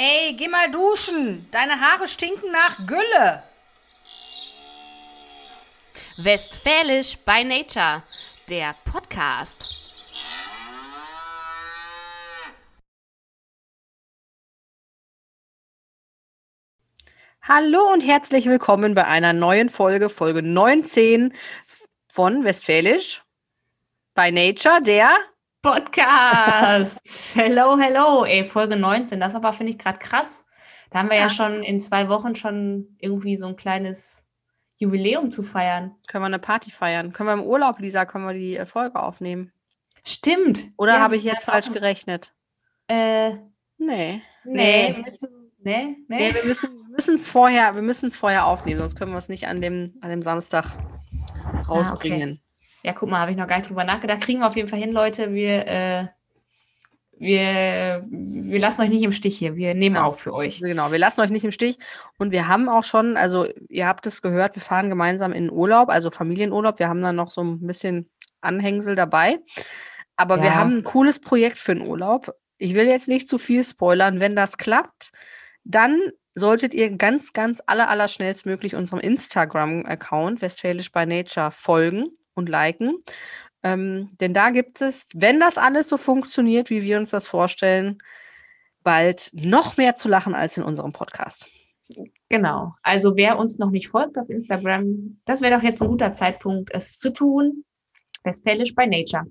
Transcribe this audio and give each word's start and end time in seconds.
Ey, 0.00 0.34
geh 0.34 0.46
mal 0.46 0.70
duschen. 0.70 1.50
Deine 1.50 1.80
Haare 1.80 2.06
stinken 2.06 2.52
nach 2.52 2.86
Gülle. 2.86 3.42
Westfälisch 6.18 7.18
by 7.26 7.42
Nature, 7.42 8.04
der 8.48 8.76
Podcast. 8.84 9.68
Hallo 17.42 17.92
und 17.92 18.02
herzlich 18.06 18.46
willkommen 18.46 18.94
bei 18.94 19.04
einer 19.04 19.32
neuen 19.32 19.68
Folge, 19.68 20.08
Folge 20.10 20.44
19 20.44 21.34
von 22.08 22.44
Westfälisch 22.44 23.24
by 24.14 24.30
Nature, 24.30 24.80
der 24.80 25.18
Podcast. 25.62 27.00
hello, 27.34 27.76
hello. 27.76 28.24
Ey, 28.24 28.44
Folge 28.44 28.76
19, 28.76 29.18
das 29.18 29.34
aber 29.34 29.52
finde 29.52 29.72
ich 29.72 29.78
gerade 29.78 29.98
krass. 29.98 30.44
Da 30.90 31.00
haben 31.00 31.10
wir 31.10 31.16
ja. 31.16 31.24
ja 31.24 31.28
schon 31.28 31.62
in 31.64 31.80
zwei 31.80 32.08
Wochen 32.08 32.36
schon 32.36 32.96
irgendwie 32.98 33.36
so 33.36 33.46
ein 33.46 33.56
kleines 33.56 34.24
Jubiläum 34.76 35.32
zu 35.32 35.42
feiern. 35.42 35.96
Können 36.06 36.22
wir 36.22 36.26
eine 36.26 36.38
Party 36.38 36.70
feiern? 36.70 37.12
Können 37.12 37.28
wir 37.28 37.34
im 37.34 37.42
Urlaub, 37.42 37.80
Lisa, 37.80 38.06
können 38.06 38.24
wir 38.24 38.34
die 38.34 38.56
äh, 38.56 38.66
Folge 38.66 39.02
aufnehmen? 39.02 39.52
Stimmt. 40.04 40.68
Oder 40.76 40.94
ja, 40.94 41.00
habe 41.00 41.16
ich 41.16 41.24
jetzt 41.24 41.44
falsch 41.44 41.72
gerechnet? 41.72 42.32
Äh, 42.86 43.30
nee. 43.78 44.22
Nee. 44.44 44.94
Nee, 44.94 45.02
müssen, 45.04 45.52
nee, 45.58 45.96
nee. 46.06 46.18
nee 46.18 46.34
wir 46.34 46.44
müssen 46.44 47.14
es 47.16 47.28
vorher, 47.28 47.74
vorher 48.10 48.46
aufnehmen, 48.46 48.78
sonst 48.78 48.94
können 48.94 49.10
wir 49.10 49.18
es 49.18 49.28
nicht 49.28 49.48
an 49.48 49.60
dem, 49.60 49.98
an 50.00 50.10
dem 50.10 50.22
Samstag 50.22 50.66
rausbringen. 51.68 52.30
Ah, 52.30 52.32
okay. 52.32 52.47
Ja, 52.82 52.92
guck 52.92 53.08
mal, 53.08 53.20
habe 53.20 53.30
ich 53.30 53.36
noch 53.36 53.46
gar 53.46 53.56
nicht 53.56 53.68
drüber 53.68 53.84
nachgedacht. 53.84 54.20
Kriegen 54.20 54.40
wir 54.40 54.46
auf 54.46 54.56
jeden 54.56 54.68
Fall 54.68 54.78
hin, 54.78 54.92
Leute. 54.92 55.34
Wir, 55.34 55.66
äh, 55.66 56.06
wir, 57.18 58.04
wir 58.08 58.60
lassen 58.60 58.82
euch 58.82 58.90
nicht 58.90 59.02
im 59.02 59.12
Stich 59.12 59.36
hier. 59.36 59.56
Wir 59.56 59.74
nehmen 59.74 59.96
genau. 59.96 60.08
auf 60.08 60.20
für 60.20 60.32
euch. 60.32 60.60
Genau, 60.60 60.92
wir 60.92 60.98
lassen 60.98 61.20
euch 61.20 61.30
nicht 61.30 61.44
im 61.44 61.50
Stich. 61.50 61.76
Und 62.18 62.30
wir 62.30 62.46
haben 62.46 62.68
auch 62.68 62.84
schon, 62.84 63.16
also 63.16 63.46
ihr 63.68 63.86
habt 63.86 64.06
es 64.06 64.22
gehört, 64.22 64.54
wir 64.54 64.62
fahren 64.62 64.88
gemeinsam 64.88 65.32
in 65.32 65.50
Urlaub, 65.50 65.88
also 65.88 66.10
Familienurlaub. 66.10 66.78
Wir 66.78 66.88
haben 66.88 67.02
da 67.02 67.12
noch 67.12 67.30
so 67.30 67.42
ein 67.42 67.66
bisschen 67.66 68.08
Anhängsel 68.40 68.94
dabei. 68.94 69.38
Aber 70.16 70.36
ja. 70.36 70.44
wir 70.44 70.54
haben 70.54 70.76
ein 70.76 70.84
cooles 70.84 71.20
Projekt 71.20 71.58
für 71.58 71.74
den 71.74 71.86
Urlaub. 71.86 72.32
Ich 72.58 72.74
will 72.74 72.86
jetzt 72.86 73.08
nicht 73.08 73.28
zu 73.28 73.38
viel 73.38 73.64
spoilern. 73.64 74.20
Wenn 74.20 74.36
das 74.36 74.56
klappt, 74.56 75.10
dann 75.64 76.00
solltet 76.34 76.72
ihr 76.72 76.96
ganz, 76.96 77.32
ganz 77.32 77.60
aller, 77.66 77.88
aller 77.88 78.06
schnellstmöglich 78.06 78.76
unserem 78.76 79.00
Instagram-Account 79.00 80.40
Westfälisch 80.40 80.92
by 80.92 81.04
Nature 81.04 81.50
folgen 81.50 82.12
und 82.38 82.48
liken. 82.48 83.02
Ähm, 83.62 84.10
denn 84.20 84.32
da 84.32 84.50
gibt 84.50 84.80
es, 84.80 85.10
wenn 85.14 85.40
das 85.40 85.58
alles 85.58 85.88
so 85.88 85.96
funktioniert, 85.96 86.70
wie 86.70 86.82
wir 86.82 86.98
uns 86.98 87.10
das 87.10 87.26
vorstellen, 87.26 87.98
bald 88.82 89.30
noch 89.32 89.76
mehr 89.76 89.94
zu 89.94 90.08
lachen 90.08 90.34
als 90.34 90.56
in 90.56 90.62
unserem 90.62 90.92
Podcast. 90.92 91.48
Genau. 92.28 92.74
Also 92.82 93.16
wer 93.16 93.38
uns 93.38 93.58
noch 93.58 93.70
nicht 93.70 93.88
folgt 93.88 94.18
auf 94.18 94.30
Instagram, 94.30 95.18
das 95.24 95.40
wäre 95.40 95.56
doch 95.56 95.62
jetzt 95.62 95.82
ein 95.82 95.88
guter 95.88 96.12
Zeitpunkt, 96.12 96.70
es 96.72 96.98
zu 96.98 97.12
tun. 97.12 97.64
Westfälisch 98.24 98.74
by 98.74 98.86
Nature. 98.86 99.26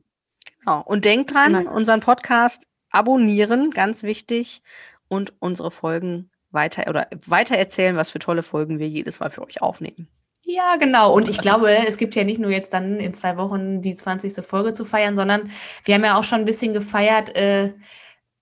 Genau. 0.59 0.81
Und 0.83 1.05
denkt 1.05 1.33
dran, 1.33 1.53
genau. 1.53 1.73
unseren 1.73 1.99
Podcast 1.99 2.67
abonnieren, 2.89 3.71
ganz 3.71 4.03
wichtig, 4.03 4.61
und 5.07 5.33
unsere 5.39 5.71
Folgen 5.71 6.29
weiter 6.49 6.89
oder 6.89 7.07
weiter 7.25 7.55
erzählen, 7.55 7.95
was 7.95 8.11
für 8.11 8.19
tolle 8.19 8.43
Folgen 8.43 8.79
wir 8.79 8.87
jedes 8.87 9.19
Mal 9.19 9.29
für 9.29 9.43
euch 9.43 9.61
aufnehmen. 9.61 10.07
Ja, 10.49 10.77
genau. 10.77 11.13
Und 11.13 11.27
ich 11.27 11.39
glaube, 11.39 11.69
es 11.87 11.97
gibt 11.97 12.15
ja 12.15 12.23
nicht 12.23 12.39
nur 12.39 12.51
jetzt 12.51 12.73
dann 12.73 13.01
in 13.01 13.13
zwei 13.13 13.35
Wochen 13.35 13.81
die 13.81 13.97
20. 13.97 14.45
Folge 14.45 14.71
zu 14.71 14.85
feiern, 14.85 15.17
sondern 15.17 15.51
wir 15.83 15.93
haben 15.93 16.05
ja 16.05 16.17
auch 16.17 16.23
schon 16.23 16.39
ein 16.39 16.45
bisschen 16.45 16.73
gefeiert, 16.73 17.35
äh, 17.35 17.73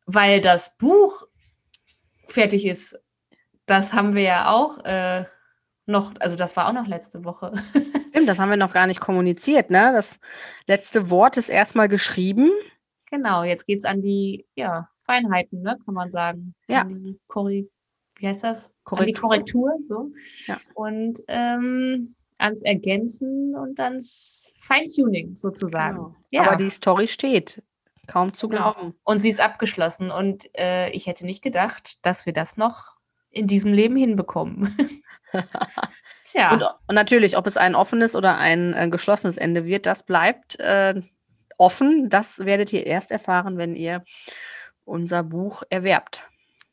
weil 0.06 0.40
das 0.40 0.78
Buch 0.78 1.24
fertig 2.28 2.68
ist. 2.68 3.00
Das 3.66 3.94
haben 3.94 4.14
wir 4.14 4.22
ja 4.22 4.52
auch 4.52 4.86
äh, 4.86 5.26
noch, 5.88 6.14
also 6.20 6.38
das 6.38 6.56
war 6.56 6.70
auch 6.70 6.74
noch 6.74 6.86
letzte 6.86 7.26
Woche. 7.26 7.54
Stimmt, 8.10 8.30
das 8.30 8.38
haben 8.38 8.52
wir 8.52 8.58
noch 8.58 8.74
gar 8.74 8.86
nicht 8.86 9.00
kommuniziert, 9.00 9.72
ne? 9.72 9.92
Das 9.92 10.20
letzte 10.68 11.10
Wort 11.10 11.38
ist 11.38 11.50
erstmal 11.50 11.90
geschrieben. 11.90 12.52
Genau, 13.10 13.44
jetzt 13.44 13.66
geht 13.66 13.80
es 13.80 13.86
an 13.86 14.04
die 14.04 14.46
ja, 14.54 14.90
Feinheiten, 15.02 15.64
ne, 15.64 15.80
kann 15.84 15.96
man 15.96 16.12
sagen. 16.12 16.54
Ja. 16.68 16.82
An 16.82 17.04
die 17.04 17.20
Korri 17.28 17.68
wie 18.18 18.28
heißt 18.28 18.44
das? 18.44 18.74
Korrektur. 18.84 19.06
die 19.06 19.14
Korrektur. 19.14 19.72
So. 19.88 20.12
Ja. 20.48 20.60
Und 20.74 21.22
ähm, 21.28 22.16
ans 22.38 22.62
Ergänzen 22.62 23.56
und 23.56 23.80
ans 23.80 24.54
Feintuning 24.62 25.36
sozusagen. 25.36 25.98
Genau. 25.98 26.16
Ja. 26.32 26.44
Aber 26.44 26.56
die 26.56 26.70
Story 26.70 27.08
steht. 27.08 27.62
Kaum 28.08 28.34
zu 28.34 28.50
genau. 28.50 28.74
glauben. 28.74 28.96
Und 29.04 29.20
sie 29.20 29.30
ist 29.30 29.42
abgeschlossen. 29.42 30.12
Und 30.12 30.50
äh, 30.58 30.90
ich 30.92 31.08
hätte 31.08 31.26
nicht 31.26 31.42
gedacht, 31.42 31.98
dass 32.06 32.26
wir 32.26 32.34
das 32.34 32.58
noch 32.58 32.96
in 33.32 33.48
diesem 33.48 33.72
Leben 33.72 33.96
hinbekommen. 33.96 34.76
Tja. 36.26 36.54
Und, 36.54 36.64
und, 36.88 36.96
natürlich, 36.96 37.38
ob 37.38 37.48
es 37.48 37.58
ein 37.58 37.76
offenes 37.76 38.16
oder 38.16 38.38
ein 38.38 38.74
äh, 38.74 38.90
geschlossenes 38.90 39.38
Ende 39.38 39.66
wird, 39.66 39.86
das 39.86 40.04
bleibt 40.04 40.60
äh, 40.60 41.02
offen. 41.58 42.10
Das 42.10 42.40
werdet 42.40 42.72
ihr 42.74 42.86
erst 42.86 43.12
erfahren, 43.12 43.58
wenn 43.58 43.76
ihr 43.76 44.04
unser 44.86 45.24
Buch 45.24 45.64
erwerbt. 45.70 46.24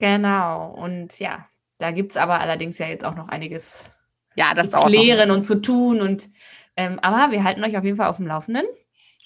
Genau. 0.03 0.73
Und 0.73 1.21
ja, 1.21 1.47
da 1.79 1.93
gibt 1.93 2.11
es 2.11 2.17
aber 2.17 2.41
allerdings 2.41 2.77
ja 2.79 2.89
jetzt 2.89 3.05
auch 3.05 3.15
noch 3.15 3.29
einiges 3.29 3.89
ja, 4.35 4.53
das 4.53 4.73
zu 4.73 4.81
klären 4.81 5.31
und 5.31 5.45
zu 5.45 5.63
tun. 5.63 6.01
Und 6.01 6.29
ähm, 6.77 6.99
aber 7.03 7.31
wir 7.31 7.45
halten 7.45 7.63
euch 7.63 7.77
auf 7.77 7.85
jeden 7.85 7.97
Fall 7.97 8.09
auf 8.09 8.17
dem 8.17 8.27
Laufenden. 8.27 8.67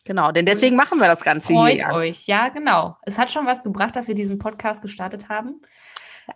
Genau, 0.05 0.33
denn 0.33 0.45
deswegen 0.45 0.77
machen 0.77 0.99
wir 0.99 1.07
das 1.07 1.25
Ganze 1.25 1.55
Freut 1.55 1.77
hier. 1.77 1.87
Freut 1.87 1.95
euch, 1.95 2.27
ja, 2.27 2.51
genau. 2.51 2.95
Es 3.05 3.19
hat 3.19 3.31
schon 3.31 3.47
was 3.47 3.63
gebracht, 3.63 3.97
dass 3.97 4.07
wir 4.07 4.15
diesen 4.15 4.39
Podcast 4.39 4.83
gestartet 4.83 5.31
haben. 5.31 5.63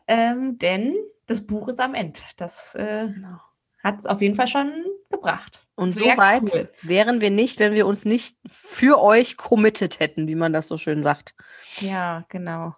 Ähm, 0.09 0.57
denn 0.57 0.95
das 1.27 1.47
Buch 1.47 1.69
ist 1.69 1.79
am 1.79 1.93
Ende. 1.93 2.21
Das 2.39 2.75
äh, 2.77 3.09
genau. 3.13 3.41
hat 3.85 3.99
es 3.99 4.07
auf 4.07 4.23
jeden 4.23 4.37
Fall 4.37 4.47
schon 4.47 4.73
gebracht. 5.11 5.67
Und 5.75 5.99
so 5.99 6.07
weit 6.07 6.45
cool. 6.55 6.73
wären 6.81 7.21
wir 7.21 7.31
nicht, 7.31 7.59
wenn 7.59 7.75
wir 7.75 7.87
uns 7.87 8.07
nicht 8.07 8.39
für 8.47 9.03
euch 9.03 9.37
committed 9.37 10.01
hätten, 10.01 10.29
wie 10.29 10.35
man 10.35 10.55
das 10.55 10.67
so 10.67 10.79
schön 10.79 11.03
sagt. 11.03 11.35
Ja, 11.81 12.25
genau. 12.31 12.75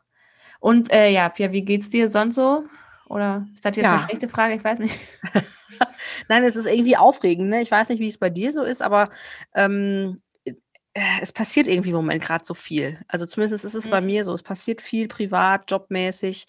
Und 0.63 0.93
äh, 0.93 1.11
ja, 1.11 1.29
Pia, 1.29 1.51
wie 1.51 1.65
geht's 1.65 1.91
dir 1.91 2.09
sonst 2.09 2.37
so? 2.37 2.65
Oder 3.09 3.45
ist 3.53 3.65
das 3.65 3.75
jetzt 3.75 3.85
ja. 3.85 3.97
eine 3.97 4.05
schlechte 4.05 4.29
Frage? 4.29 4.55
Ich 4.55 4.63
weiß 4.63 4.79
nicht. 4.79 4.97
Nein, 6.29 6.45
es 6.45 6.55
ist 6.55 6.67
irgendwie 6.67 6.97
aufregend. 6.97 7.51
Ne? 7.51 7.61
Ich 7.61 7.71
weiß 7.71 7.89
nicht, 7.89 7.99
wie 7.99 8.07
es 8.07 8.17
bei 8.17 8.31
dir 8.31 8.53
so 8.53 8.63
ist, 8.63 8.81
aber 8.81 9.09
ähm, 9.57 10.23
äh, 10.32 10.32
es 10.95 11.33
passiert 11.33 11.67
irgendwie 11.67 11.89
im 11.89 11.97
Moment 11.97 12.23
gerade 12.23 12.45
so 12.45 12.53
viel. 12.53 13.01
Also 13.09 13.25
zumindest 13.25 13.65
ist 13.65 13.75
es 13.75 13.87
mhm. 13.87 13.91
bei 13.91 14.01
mir 14.03 14.25
so. 14.25 14.35
Es 14.35 14.43
passiert 14.43 14.83
viel 14.83 15.09
privat, 15.09 15.71
jobmäßig. 15.71 16.47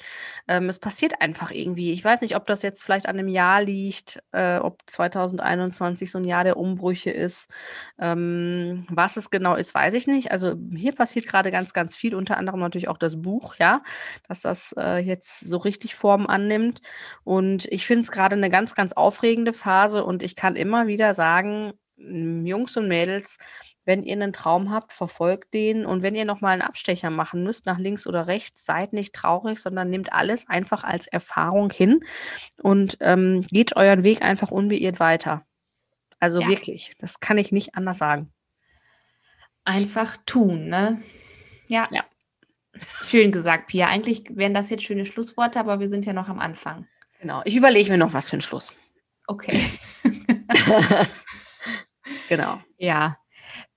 Ähm, 0.50 0.68
es 0.68 0.80
passiert 0.80 1.22
einfach 1.22 1.52
irgendwie. 1.52 1.94
Ich 1.94 2.04
weiß 2.04 2.20
nicht, 2.20 2.36
ob 2.36 2.46
das 2.46 2.62
jetzt 2.62 2.84
vielleicht 2.84 3.08
an 3.08 3.16
dem 3.16 3.30
Jahr 3.30 3.64
liegt, 3.64 4.22
äh, 4.34 4.58
ob 4.58 4.82
2021 4.88 6.12
so 6.12 6.18
ein 6.18 6.26
Jahr 6.26 6.44
der 6.44 6.58
Umbrüche 6.58 7.10
ist. 7.10 7.50
Ähm, 7.98 8.86
was 8.90 9.16
es 9.16 9.30
genau 9.30 9.56
ist, 9.56 9.74
weiß 9.74 9.94
ich 9.94 10.08
nicht. 10.08 10.32
Also 10.32 10.56
hier 10.76 10.92
passiert 10.94 11.26
gerade 11.26 11.50
ganz, 11.50 11.72
ganz 11.72 11.96
viel. 11.96 12.14
Unter 12.14 12.38
anderem 12.38 12.60
natürlich 12.60 12.90
auch 12.90 12.98
das 12.98 13.22
Buch, 13.22 13.56
ja, 13.60 13.82
dass 14.28 14.42
das 14.42 14.76
äh, 14.78 14.98
jetzt 14.98 15.40
so 15.40 15.56
richtig 15.56 15.96
Form 15.96 16.28
annimmt. 16.28 16.82
Und 17.24 17.66
ich 17.72 17.88
finde 17.88 18.04
es 18.04 18.12
gerade 18.12 18.36
eine 18.36 18.50
ganz, 18.50 18.76
ganz 18.76 18.92
aufregende 18.92 19.54
Phase. 19.54 20.04
Und 20.04 20.22
ich 20.22 20.36
kann 20.36 20.58
immer 20.58 20.88
wieder 20.88 21.14
sagen, 21.14 21.72
Jungs 21.96 22.76
und 22.76 22.88
Mädels, 22.88 23.38
wenn 23.86 24.04
ihr 24.04 24.14
einen 24.14 24.34
Traum 24.34 24.72
habt, 24.72 24.94
verfolgt 24.94 25.54
den. 25.54 25.86
Und 25.86 26.02
wenn 26.02 26.16
ihr 26.16 26.26
nochmal 26.26 26.54
einen 26.54 26.62
Abstecher 26.62 27.10
machen 27.10 27.44
müsst, 27.44 27.66
nach 27.66 27.80
links 27.80 28.08
oder 28.08 28.28
rechts, 28.28 28.66
seid 28.66 28.94
nicht 28.94 29.14
traurig, 29.14 29.60
sondern 29.60 29.90
nehmt 29.90 30.14
alles 30.14 30.48
einfach 30.48 30.84
als 30.84 31.08
Erfahrung 31.08 31.72
hin 31.72 32.04
und 32.62 32.98
ähm, 33.02 33.46
geht 33.50 33.76
euren 33.76 34.06
Weg 34.06 34.22
einfach 34.22 34.52
unbeirrt 34.52 35.00
weiter. 35.00 35.46
Also 36.20 36.42
ja. 36.42 36.48
wirklich, 36.48 36.94
das 37.00 37.20
kann 37.20 37.38
ich 37.38 37.52
nicht 37.52 37.76
anders 37.76 37.98
sagen. 37.98 38.32
Einfach 39.66 40.18
tun, 40.26 40.68
ne? 40.68 41.02
Ja. 41.68 41.88
ja. 41.92 42.04
Schön 43.06 43.32
gesagt, 43.32 43.68
Pia. 43.68 43.88
Eigentlich 43.88 44.24
wären 44.30 44.54
das 44.54 44.70
jetzt 44.70 44.84
schöne 44.84 45.06
Schlussworte, 45.06 45.60
aber 45.60 45.80
wir 45.80 45.88
sind 45.88 46.06
ja 46.06 46.14
noch 46.14 46.30
am 46.30 46.40
Anfang. 46.40 46.88
Genau. 47.20 47.42
Ich 47.46 47.56
überlege 47.56 47.92
mir 47.92 47.98
noch 47.98 48.14
was 48.14 48.30
für 48.30 48.34
einen 48.34 48.42
Schluss. 48.42 48.74
Okay. 49.28 49.62
genau. 52.30 52.60
Ja. 52.78 53.18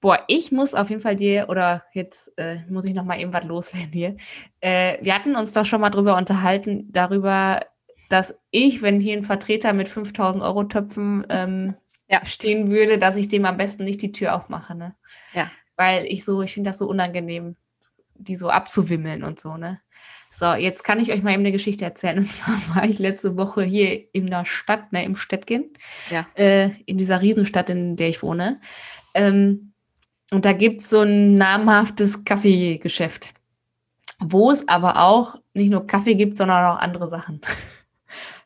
Boah, 0.00 0.20
ich 0.28 0.52
muss 0.52 0.74
auf 0.74 0.90
jeden 0.90 1.00
Fall 1.00 1.16
dir, 1.16 1.46
oder 1.48 1.84
jetzt 1.92 2.32
äh, 2.36 2.58
muss 2.68 2.84
ich 2.84 2.94
noch 2.94 3.04
mal 3.04 3.18
eben 3.18 3.32
was 3.32 3.44
loswerden 3.44 3.92
hier. 3.92 4.16
Äh, 4.60 4.98
wir 5.02 5.14
hatten 5.14 5.36
uns 5.36 5.52
doch 5.52 5.64
schon 5.64 5.80
mal 5.80 5.90
drüber 5.90 6.16
unterhalten, 6.16 6.92
darüber, 6.92 7.60
dass 8.08 8.34
ich, 8.50 8.82
wenn 8.82 9.00
hier 9.00 9.16
ein 9.16 9.22
Vertreter 9.22 9.72
mit 9.72 9.88
5000 9.88 10.42
Euro 10.42 10.64
Töpfen 10.64 11.26
ähm, 11.30 11.74
ja. 12.08 12.24
stehen 12.24 12.70
würde, 12.70 12.98
dass 12.98 13.16
ich 13.16 13.28
dem 13.28 13.44
am 13.46 13.56
besten 13.56 13.84
nicht 13.84 14.02
die 14.02 14.12
Tür 14.12 14.36
aufmache, 14.36 14.74
ne? 14.74 14.94
Ja. 15.32 15.50
Weil 15.76 16.04
ich 16.06 16.24
so, 16.24 16.42
ich 16.42 16.54
finde 16.54 16.70
das 16.70 16.78
so 16.78 16.88
unangenehm, 16.88 17.56
die 18.14 18.36
so 18.36 18.50
abzuwimmeln 18.50 19.24
und 19.24 19.40
so, 19.40 19.56
ne? 19.56 19.80
So, 20.30 20.52
jetzt 20.52 20.84
kann 20.84 21.00
ich 21.00 21.12
euch 21.12 21.22
mal 21.22 21.32
eben 21.32 21.40
eine 21.40 21.52
Geschichte 21.52 21.84
erzählen. 21.84 22.18
Und 22.18 22.30
zwar 22.30 22.54
war 22.74 22.84
ich 22.84 22.98
letzte 22.98 23.36
Woche 23.38 23.62
hier 23.62 24.12
in 24.12 24.26
der 24.26 24.44
Stadt, 24.44 24.92
ne, 24.92 25.04
im 25.04 25.16
Städtchen, 25.16 25.72
ja. 26.10 26.26
äh, 26.34 26.70
in 26.84 26.98
dieser 26.98 27.22
Riesenstadt, 27.22 27.70
in 27.70 27.96
der 27.96 28.08
ich 28.08 28.22
wohne. 28.22 28.60
Ähm, 29.14 29.72
und 30.30 30.44
da 30.44 30.52
gibt 30.52 30.82
es 30.82 30.90
so 30.90 31.00
ein 31.00 31.34
namhaftes 31.34 32.24
Kaffeegeschäft. 32.24 33.32
wo 34.20 34.50
es 34.50 34.66
aber 34.68 35.02
auch 35.04 35.36
nicht 35.54 35.70
nur 35.70 35.86
Kaffee 35.86 36.14
gibt, 36.14 36.36
sondern 36.38 36.64
auch 36.64 36.78
andere 36.78 37.08
Sachen. 37.08 37.40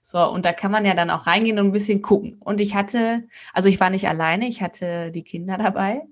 So, 0.03 0.29
und 0.29 0.45
da 0.45 0.53
kann 0.53 0.73
man 0.73 0.85
ja 0.85 0.95
dann 0.95 1.11
auch 1.11 1.29
reingehen 1.29 1.61
und 1.61 1.67
ein 1.67 1.73
bisschen 1.73 2.03
gucken. 2.03 2.35
Und 2.41 2.61
ich 2.61 2.75
hatte, 2.75 3.29
also 3.53 3.69
ich 3.69 3.79
war 3.79 3.91
nicht 3.91 4.09
alleine, 4.09 4.49
ich 4.49 4.61
hatte 4.61 5.13
die 5.13 5.23
Kinder 5.23 5.57
dabei. 5.57 6.03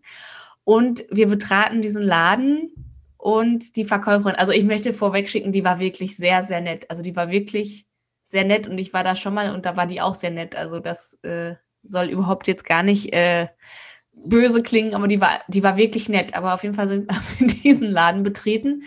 Und 0.62 1.05
wir 1.11 1.26
betraten 1.26 1.82
diesen 1.82 2.03
Laden 2.03 2.70
und 3.17 3.75
die 3.75 3.85
Verkäuferin, 3.85 4.37
also 4.37 4.53
ich 4.53 4.62
möchte 4.65 4.93
vorweg 4.93 5.29
schicken, 5.29 5.50
die 5.50 5.65
war 5.65 5.81
wirklich 5.81 6.17
sehr, 6.17 6.44
sehr 6.44 6.61
nett. 6.61 6.88
Also 6.91 7.03
die 7.03 7.17
war 7.17 7.31
wirklich 7.31 7.87
sehr 8.23 8.44
nett 8.44 8.69
und 8.69 8.79
ich 8.79 8.93
war 8.93 9.03
da 9.03 9.17
schon 9.17 9.35
mal 9.35 9.53
und 9.53 9.67
da 9.67 9.76
war 9.76 9.87
die 9.87 10.00
auch 10.00 10.15
sehr 10.15 10.31
nett. 10.31 10.55
Also 10.55 10.79
das 10.79 11.15
äh, 11.25 11.56
soll 11.82 12.06
überhaupt 12.06 12.47
jetzt 12.47 12.65
gar 12.65 12.85
nicht 12.85 13.12
äh, 13.12 13.49
böse 14.25 14.62
klingen, 14.62 14.94
aber 14.94 15.09
die 15.09 15.20
war, 15.20 15.41
die 15.49 15.62
war 15.62 15.76
wirklich 15.76 16.09
nett. 16.09 16.35
Aber 16.35 16.55
auf 16.55 16.62
jeden 16.62 16.75
Fall 16.75 16.88
sind 16.88 17.11
wir 17.11 17.47
diesen 17.62 17.91
Laden 17.91 18.23
betreten 18.23 18.82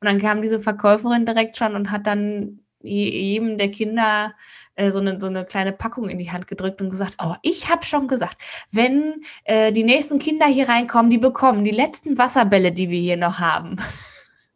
und 0.00 0.06
dann 0.06 0.18
kam 0.18 0.42
diese 0.42 0.60
Verkäuferin 0.60 1.26
direkt 1.26 1.56
schon 1.56 1.74
und 1.74 1.90
hat 1.90 2.06
dann 2.06 2.60
jedem 2.82 3.58
der 3.58 3.70
Kinder 3.70 4.34
äh, 4.74 4.90
so, 4.90 5.00
eine, 5.00 5.20
so 5.20 5.28
eine 5.28 5.44
kleine 5.44 5.72
Packung 5.72 6.08
in 6.08 6.18
die 6.18 6.30
Hand 6.30 6.46
gedrückt 6.46 6.80
und 6.80 6.90
gesagt, 6.90 7.16
oh, 7.22 7.34
ich 7.42 7.70
habe 7.70 7.84
schon 7.84 8.08
gesagt, 8.08 8.36
wenn 8.70 9.22
äh, 9.44 9.72
die 9.72 9.84
nächsten 9.84 10.18
Kinder 10.18 10.46
hier 10.46 10.68
reinkommen, 10.68 11.10
die 11.10 11.18
bekommen 11.18 11.64
die 11.64 11.70
letzten 11.70 12.18
Wasserbälle, 12.18 12.72
die 12.72 12.90
wir 12.90 13.00
hier 13.00 13.16
noch 13.16 13.38
haben. 13.38 13.76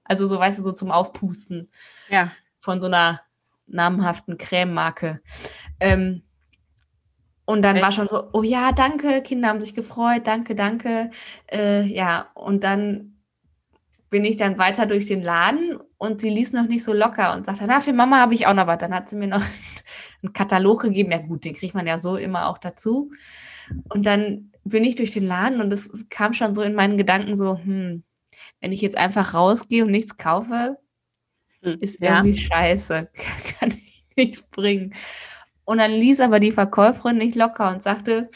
Also 0.09 0.25
so, 0.25 0.39
weißt 0.39 0.61
du, 0.61 0.63
so 0.63 0.71
zum 0.71 0.93
Aufpusten. 0.93 1.69
Ja. 2.11 2.31
Von 2.61 2.81
so 2.81 2.87
einer 2.87 3.23
namhaften 3.67 4.39
Crememarke. 4.39 5.21
Ähm, 5.81 6.23
und 7.47 7.63
dann 7.63 7.77
Echt? 7.77 7.85
war 7.85 7.93
schon 7.93 8.09
so, 8.09 8.25
oh 8.33 8.43
ja, 8.43 8.73
danke, 8.73 9.23
Kinder 9.23 9.49
haben 9.49 9.61
sich 9.61 9.75
gefreut, 9.75 10.27
danke, 10.27 10.55
danke. 10.55 11.11
Äh, 11.51 11.85
ja, 11.85 12.29
und 12.35 12.65
dann 12.65 13.17
bin 14.11 14.25
ich 14.25 14.37
dann 14.37 14.59
weiter 14.59 14.87
durch 14.87 15.07
den 15.07 15.23
Laden 15.23 15.79
und 15.97 16.21
sie 16.21 16.29
ließ 16.29 16.53
noch 16.53 16.67
nicht 16.67 16.85
so 16.85 16.93
locker 16.93 17.35
und 17.35 17.47
sagte, 17.47 17.65
na, 17.67 17.81
für 17.81 17.93
Mama 17.93 18.19
habe 18.19 18.35
ich 18.35 18.47
auch 18.47 18.55
noch 18.55 18.67
was. 18.67 18.79
Dann 18.79 18.95
hat 18.95 19.09
sie 19.09 19.17
mir 19.17 19.29
noch 19.29 19.43
einen 20.23 20.33
Katalog 20.33 20.83
gegeben. 20.83 21.13
Ja 21.13 21.19
gut, 21.19 21.45
den 21.45 21.55
kriegt 21.55 21.75
man 21.75 21.87
ja 21.87 21.99
so 21.99 22.17
immer 22.17 22.49
auch 22.49 22.59
dazu. 22.59 23.13
Und 23.89 24.07
dann 24.07 24.53
bin 24.65 24.85
ich 24.85 24.97
durch 24.97 25.13
den 25.13 25.27
Laden 25.27 25.61
und 25.61 25.73
es 25.73 25.91
kam 26.11 26.33
schon 26.33 26.55
so 26.55 26.63
in 26.63 26.75
meinen 26.75 26.99
Gedanken 26.99 27.37
so, 27.37 27.59
hm, 27.59 28.03
wenn 28.61 28.73
ich 28.73 28.81
jetzt 28.81 28.97
einfach 28.97 29.35
rausgehe 29.35 29.85
und 29.85 29.91
nichts 29.93 30.17
kaufe, 30.17 30.79
hm, 31.63 31.79
ist 31.81 32.01
ja. 32.01 32.19
irgendwie 32.19 32.41
scheiße. 32.41 33.09
Kann 33.61 33.71
ich 33.71 34.07
nicht 34.17 34.51
bringen. 34.51 34.95
Und 35.67 35.79
dann 35.79 35.91
ließ 35.91 36.21
aber 36.21 36.41
die 36.41 36.53
Verkäuferin 36.53 37.19
nicht 37.19 37.35
locker 37.35 37.71
und 37.71 37.83
sagte, 37.83 38.31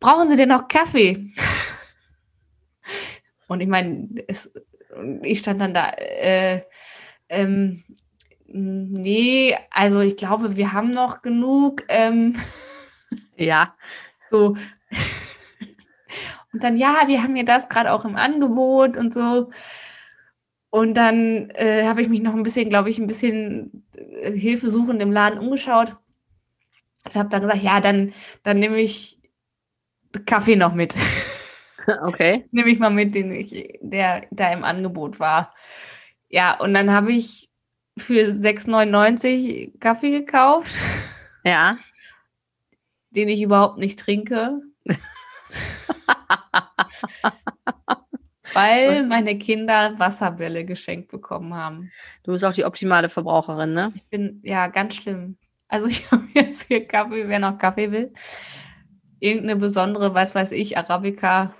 brauchen 0.00 0.28
Sie 0.28 0.36
denn 0.36 0.50
noch 0.50 0.68
Kaffee? 0.68 1.32
Und 3.46 3.60
ich 3.60 3.68
meine, 3.68 4.08
es 4.26 4.50
ich 5.22 5.40
stand 5.40 5.60
dann 5.60 5.74
da, 5.74 5.90
äh, 5.90 6.62
ähm, 7.28 7.84
nee, 8.46 9.56
also 9.70 10.00
ich 10.00 10.16
glaube, 10.16 10.56
wir 10.56 10.72
haben 10.72 10.90
noch 10.90 11.22
genug. 11.22 11.82
Ähm, 11.88 12.36
ja. 13.36 13.74
So. 14.30 14.56
Und 16.52 16.62
dann, 16.62 16.76
ja, 16.76 17.04
wir 17.06 17.22
haben 17.22 17.36
ja 17.36 17.42
das 17.42 17.68
gerade 17.68 17.92
auch 17.92 18.04
im 18.04 18.16
Angebot 18.16 18.96
und 18.96 19.12
so. 19.12 19.50
Und 20.70 20.94
dann 20.94 21.50
äh, 21.50 21.86
habe 21.86 22.02
ich 22.02 22.08
mich 22.08 22.20
noch 22.20 22.34
ein 22.34 22.42
bisschen, 22.42 22.68
glaube 22.68 22.90
ich, 22.90 22.98
ein 22.98 23.06
bisschen 23.06 23.84
äh, 23.96 24.32
hilfesuchend 24.32 25.00
im 25.02 25.12
Laden 25.12 25.38
umgeschaut. 25.38 25.96
Ich 27.08 27.16
habe 27.16 27.28
dann 27.28 27.42
gesagt, 27.42 27.62
ja, 27.62 27.80
dann, 27.80 28.12
dann 28.42 28.58
nehme 28.58 28.80
ich 28.80 29.18
Kaffee 30.26 30.56
noch 30.56 30.74
mit. 30.74 30.94
Okay. 32.02 32.46
Nehme 32.50 32.70
ich 32.70 32.78
mal 32.78 32.88
mit, 32.88 33.14
den 33.14 33.30
ich, 33.30 33.78
der 33.82 34.26
da 34.30 34.50
im 34.52 34.64
Angebot 34.64 35.20
war. 35.20 35.54
Ja, 36.30 36.58
und 36.58 36.72
dann 36.72 36.90
habe 36.90 37.12
ich 37.12 37.50
für 37.98 38.28
6,99 38.30 39.78
Kaffee 39.78 40.10
gekauft. 40.10 40.74
Ja. 41.44 41.78
Den 43.10 43.28
ich 43.28 43.42
überhaupt 43.42 43.78
nicht 43.78 43.98
trinke. 43.98 44.60
weil 48.52 49.06
meine 49.06 49.38
Kinder 49.38 49.96
Wasserbälle 49.98 50.64
geschenkt 50.64 51.08
bekommen 51.12 51.54
haben. 51.54 51.92
Du 52.24 52.32
bist 52.32 52.44
auch 52.44 52.52
die 52.52 52.64
optimale 52.64 53.08
Verbraucherin, 53.08 53.72
ne? 53.72 53.92
Ich 53.94 54.04
bin 54.04 54.40
ja 54.42 54.66
ganz 54.66 54.96
schlimm. 54.96 55.36
Also 55.74 55.86
ich 55.88 56.08
habe 56.12 56.22
jetzt 56.34 56.68
hier 56.68 56.86
Kaffee, 56.86 57.28
wer 57.28 57.40
noch 57.40 57.58
Kaffee 57.58 57.90
will. 57.90 58.12
Irgendeine 59.18 59.56
besondere, 59.56 60.14
was 60.14 60.34
weiß 60.34 60.52
ich, 60.52 60.78
Arabica 60.78 61.52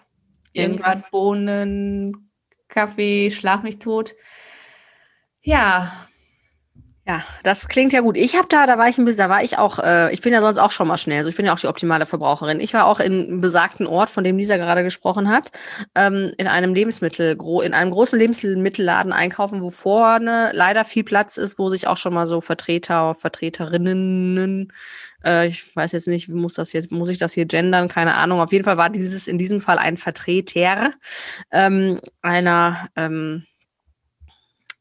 irgendwas, 0.53 1.11
Bohnen, 1.11 2.31
Kaffee, 2.69 3.33
schlag 3.33 3.65
mich 3.65 3.81
tot. 3.81 4.15
Ja. 5.43 6.07
Ja, 7.07 7.23
das 7.43 7.69
klingt 7.69 7.93
ja 7.93 8.01
gut. 8.01 8.17
Ich 8.17 8.35
habe 8.35 8.49
da, 8.49 8.65
da 8.67 8.79
war 8.79 8.89
ich 8.89 8.97
ein 8.97 9.05
bisschen, 9.05 9.19
da 9.19 9.29
war 9.29 9.43
ich 9.43 9.59
auch, 9.59 9.79
äh, 9.79 10.11
ich 10.15 10.23
bin 10.23 10.33
ja 10.33 10.41
sonst 10.41 10.57
auch 10.57 10.71
schon 10.71 10.89
mal 10.89 10.97
schnell, 10.97 11.19
also 11.19 11.29
ich 11.29 11.37
bin 11.37 11.45
ja 11.45 11.53
auch 11.53 11.59
die 11.59 11.67
optimale 11.67 12.07
Verbraucherin. 12.07 12.61
Ich 12.61 12.73
war 12.73 12.87
auch 12.87 12.99
in 12.99 13.13
einem 13.13 13.41
besagten 13.43 13.87
Ort, 13.87 14.09
von 14.09 14.25
dem 14.25 14.39
Lisa 14.39 14.57
gerade 14.57 14.83
gesprochen 14.83 15.29
hat, 15.29 15.53
ähm, 15.95 16.33
in 16.39 16.47
einem 16.47 16.73
Lebensmittel, 16.75 17.37
in 17.63 17.75
einem 17.75 17.91
großen 17.91 18.19
Lebensmittelladen 18.19 19.13
einkaufen, 19.13 19.61
wo 19.61 19.69
vorne 19.69 20.51
leider 20.55 20.87
viel 20.87 21.05
Platz 21.05 21.37
ist, 21.37 21.59
wo 21.59 21.69
sich 21.69 21.87
auch 21.87 21.99
schon 21.99 22.15
mal 22.15 22.27
so 22.27 22.41
Vertreter, 22.41 23.15
Vertreterinnen 23.15 24.73
äh, 25.25 25.49
ich 25.49 25.77
weiß 25.77 25.93
jetzt 25.93 26.09
nicht, 26.09 26.31
muss 26.31 26.55
das 26.55 26.73
jetzt, 26.73 26.91
muss 26.91 27.11
ich 27.11 27.19
das 27.19 27.35
hier 27.35 27.45
gendern? 27.45 27.89
Keine 27.89 28.15
Ahnung. 28.15 28.41
Auf 28.41 28.53
jeden 28.53 28.65
Fall 28.65 28.79
war 28.79 28.89
dieses 28.91 29.27
in 29.27 29.37
diesem 29.37 29.61
Fall 29.61 29.79
ein 29.79 29.97
Vertreter 29.99 30.91
ähm, 31.51 32.01
einer, 32.23 32.89
ähm, 32.97 33.45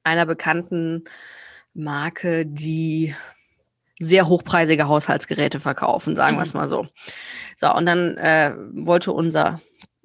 einer 0.03 0.25
bekannten 0.25 1.03
Marke, 1.73 2.45
die 2.45 3.15
sehr 3.99 4.27
hochpreisige 4.27 4.87
Haushaltsgeräte 4.87 5.59
verkaufen, 5.59 6.15
sagen 6.15 6.35
mhm. 6.35 6.39
wir 6.39 6.43
es 6.43 6.53
mal 6.53 6.67
so. 6.67 6.87
So, 7.57 7.73
und 7.73 7.85
dann 7.85 8.17
äh, 8.17 8.53
wollte 8.73 9.11
unser 9.11 9.61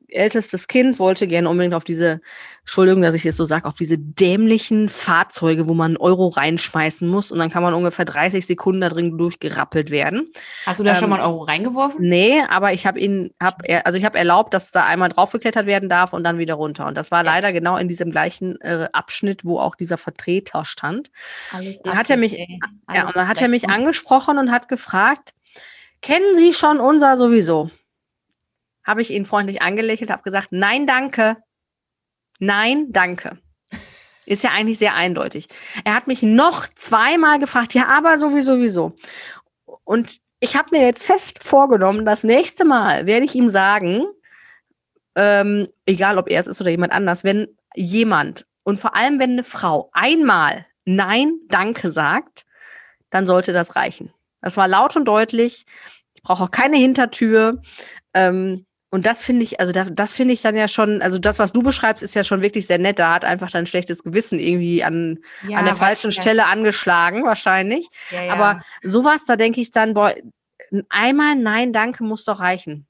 ältestes 0.09 0.69
Kind 0.69 0.99
wollte 0.99 1.27
gerne 1.27 1.49
unbedingt 1.49 1.75
auf 1.75 1.85
diese, 1.85 2.21
Entschuldigung, 2.61 3.03
dass 3.03 3.15
ich 3.15 3.25
jetzt 3.25 3.37
so 3.37 3.45
sage, 3.45 3.67
auf 3.67 3.77
diese 3.77 3.99
dämlichen 3.99 4.89
Fahrzeuge, 4.89 5.69
wo 5.69 5.75
man 5.75 5.93
einen 5.93 5.97
Euro 5.97 6.29
reinschmeißen 6.29 7.09
muss 7.09 7.31
und 7.31 7.39
dann 7.39 7.51
kann 7.51 7.63
man 7.63 7.75
ungefähr 7.75 8.05
30 8.05 8.47
Sekunden 8.47 8.81
da 8.81 8.89
drin 8.89 9.17
durchgerappelt 9.19 9.91
werden. 9.91 10.25
Hast 10.67 10.81
du 10.81 10.85
da 10.85 10.91
ähm, 10.91 10.97
schon 10.97 11.11
mal 11.11 11.17
einen 11.17 11.27
Euro 11.31 11.43
reingeworfen? 11.43 12.01
Nee, 12.01 12.43
aber 12.49 12.73
ich 12.73 12.87
habe 12.87 12.99
ihn, 12.99 13.33
hab, 13.41 13.63
also 13.85 13.99
ich 13.99 14.05
habe 14.05 14.19
erlaubt, 14.19 14.55
dass 14.55 14.71
da 14.71 14.85
einmal 14.85 15.11
draufgeklettert 15.11 15.67
werden 15.67 15.89
darf 15.89 16.13
und 16.13 16.25
dann 16.25 16.39
wieder 16.39 16.55
runter. 16.55 16.87
Und 16.87 16.97
das 16.97 17.11
war 17.11 17.25
ja. 17.25 17.33
leider 17.33 17.53
genau 17.53 17.77
in 17.77 17.89
diesem 17.89 18.11
gleichen 18.11 18.61
äh, 18.61 18.89
Abschnitt, 18.93 19.45
wo 19.45 19.59
auch 19.59 19.75
dieser 19.75 19.99
Vertreter 19.99 20.65
stand. 20.65 21.11
Alles 21.53 21.81
und 21.81 21.95
hat 21.95 22.11
er 22.11 22.17
mich, 22.17 22.33
ja, 22.93 23.07
und 23.07 23.17
dann 23.17 23.29
hat 23.29 23.41
er 23.41 23.49
mich 23.49 23.69
angesprochen 23.69 24.39
und 24.39 24.51
hat 24.51 24.69
gefragt, 24.69 25.35
kennen 26.01 26.37
Sie 26.37 26.53
schon 26.53 26.81
unser 26.81 27.17
sowieso? 27.17 27.71
Habe 28.85 29.03
ich 29.03 29.11
ihn 29.11 29.25
freundlich 29.25 29.63
angelächelt, 29.63 30.11
habe 30.11 30.23
gesagt, 30.23 30.49
nein, 30.51 30.87
danke. 30.87 31.37
Nein, 32.41 32.87
danke. 32.91 33.39
Ist 34.27 34.45
ja 34.45 34.51
eigentlich 34.51 34.79
sehr 34.79 34.95
eindeutig. 34.95 35.49
Er 35.85 35.95
hat 35.95 36.07
mich 36.07 36.23
noch 36.23 36.69
zweimal 36.75 37.39
gefragt, 37.39 37.75
ja, 37.75 37.87
aber 37.87 38.19
sowieso, 38.19 38.55
sowieso. 38.55 38.93
Und 39.85 40.19
ich 40.41 40.57
habe 40.57 40.69
mir 40.77 40.87
jetzt 40.87 41.05
fest 41.05 41.43
vorgenommen, 41.43 42.05
das 42.05 42.25
nächste 42.25 42.65
Mal 42.65 43.07
werde 43.07 43.25
ich 43.25 43.35
ihm 43.35 43.49
sagen, 43.49 44.05
ähm, 45.17 45.67
egal 45.87 46.19
ob 46.19 46.31
er 46.31 46.41
es 46.41 46.47
ist 46.47 46.61
oder 46.61 46.71
jemand 46.71 46.93
anders, 46.93 47.25
wenn 47.25 47.49
jemand 47.75 48.47
und 48.63 48.79
vor 48.79 48.95
allem 48.95 49.19
wenn 49.19 49.33
eine 49.33 49.45
Frau 49.45 49.91
einmal 49.93 50.67
Nein, 50.91 51.41
danke 51.51 51.93
sagt, 51.93 52.47
dann 53.11 53.27
sollte 53.27 53.53
das 53.53 53.77
reichen. 53.77 54.11
Das 54.41 54.57
war 54.57 54.67
laut 54.69 54.97
und 54.97 55.05
deutlich. 55.05 55.67
Ich 56.15 56.23
brauche 56.23 56.45
auch 56.45 56.51
keine 56.51 56.79
Hintertür. 56.79 57.61
Ähm, 58.15 58.65
und 58.91 59.05
das 59.05 59.23
finde 59.23 59.43
ich, 59.43 59.61
also 59.61 59.71
das, 59.73 59.91
das 59.93 60.13
finde 60.13 60.33
ich 60.33 60.41
dann 60.41 60.55
ja 60.55 60.67
schon, 60.67 61.03
also 61.03 61.19
das, 61.19 61.39
was 61.39 61.53
du 61.53 61.63
beschreibst, 61.63 62.03
ist 62.03 62.15
ja 62.15 62.25
schon 62.25 62.41
wirklich 62.41 62.67
sehr 62.67 62.79
nett. 62.79 62.99
Da 62.99 63.15
hat 63.15 63.25
einfach 63.25 63.51
dein 63.51 63.67
schlechtes 63.67 64.03
Gewissen 64.03 64.39
irgendwie 64.39 64.83
an, 64.83 65.19
ja, 65.47 65.59
an 65.59 65.67
der 65.67 65.75
falschen 65.75 66.11
Stelle 66.11 66.47
angeschlagen, 66.47 67.25
wahrscheinlich. 67.25 67.87
Ja, 68.11 68.25
ja. 68.25 68.33
Aber 68.33 68.63
sowas, 68.83 69.27
da 69.27 69.37
denke 69.37 69.61
ich 69.61 69.73
dann, 69.73 69.93
boah, 69.93 70.15
einmal 70.89 71.37
Nein, 71.37 71.75
danke 71.75 72.03
muss 72.03 72.25
doch 72.25 72.41
reichen. 72.41 72.87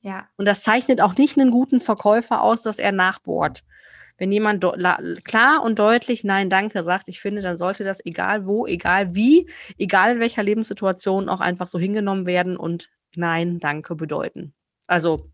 Ja. 0.00 0.28
Und 0.36 0.46
das 0.46 0.62
zeichnet 0.62 1.02
auch 1.02 1.14
nicht 1.16 1.38
einen 1.38 1.50
guten 1.50 1.82
Verkäufer 1.82 2.40
aus, 2.40 2.62
dass 2.62 2.78
er 2.78 2.92
nachbohrt. 2.92 3.64
Wenn 4.16 4.32
jemand 4.32 4.64
klar 5.24 5.62
und 5.62 5.78
deutlich 5.78 6.24
Nein, 6.24 6.48
danke 6.48 6.82
sagt, 6.82 7.08
ich 7.08 7.20
finde, 7.20 7.42
dann 7.42 7.58
sollte 7.58 7.84
das 7.84 8.04
egal 8.04 8.46
wo, 8.46 8.66
egal 8.66 9.14
wie, 9.14 9.48
egal 9.76 10.12
in 10.12 10.20
welcher 10.20 10.42
Lebenssituation 10.42 11.28
auch 11.28 11.40
einfach 11.40 11.66
so 11.66 11.78
hingenommen 11.78 12.26
werden 12.26 12.56
und 12.56 12.88
Nein, 13.16 13.58
danke 13.58 13.94
bedeuten. 13.94 14.54
Also, 14.88 15.30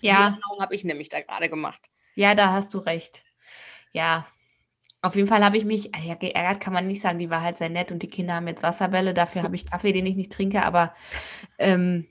ja. 0.00 0.38
habe 0.58 0.74
ich 0.74 0.84
nämlich 0.84 1.10
da 1.10 1.20
gerade 1.20 1.50
gemacht. 1.50 1.90
Ja, 2.14 2.34
da 2.34 2.52
hast 2.52 2.72
du 2.72 2.78
recht. 2.78 3.24
Ja, 3.92 4.26
auf 5.02 5.14
jeden 5.14 5.28
Fall 5.28 5.44
habe 5.44 5.56
ich 5.56 5.64
mich, 5.64 5.90
ja, 6.04 6.14
geärgert 6.14 6.60
kann 6.60 6.72
man 6.72 6.86
nicht 6.86 7.00
sagen, 7.00 7.18
die 7.18 7.30
war 7.30 7.42
halt 7.42 7.56
sehr 7.56 7.68
nett 7.68 7.92
und 7.92 8.02
die 8.02 8.08
Kinder 8.08 8.34
haben 8.34 8.48
jetzt 8.48 8.62
Wasserbälle, 8.62 9.14
dafür 9.14 9.42
habe 9.42 9.54
ich 9.54 9.70
Kaffee, 9.70 9.92
den 9.92 10.06
ich 10.06 10.16
nicht 10.16 10.32
trinke, 10.32 10.64
aber 10.64 10.94
ähm, 11.58 12.06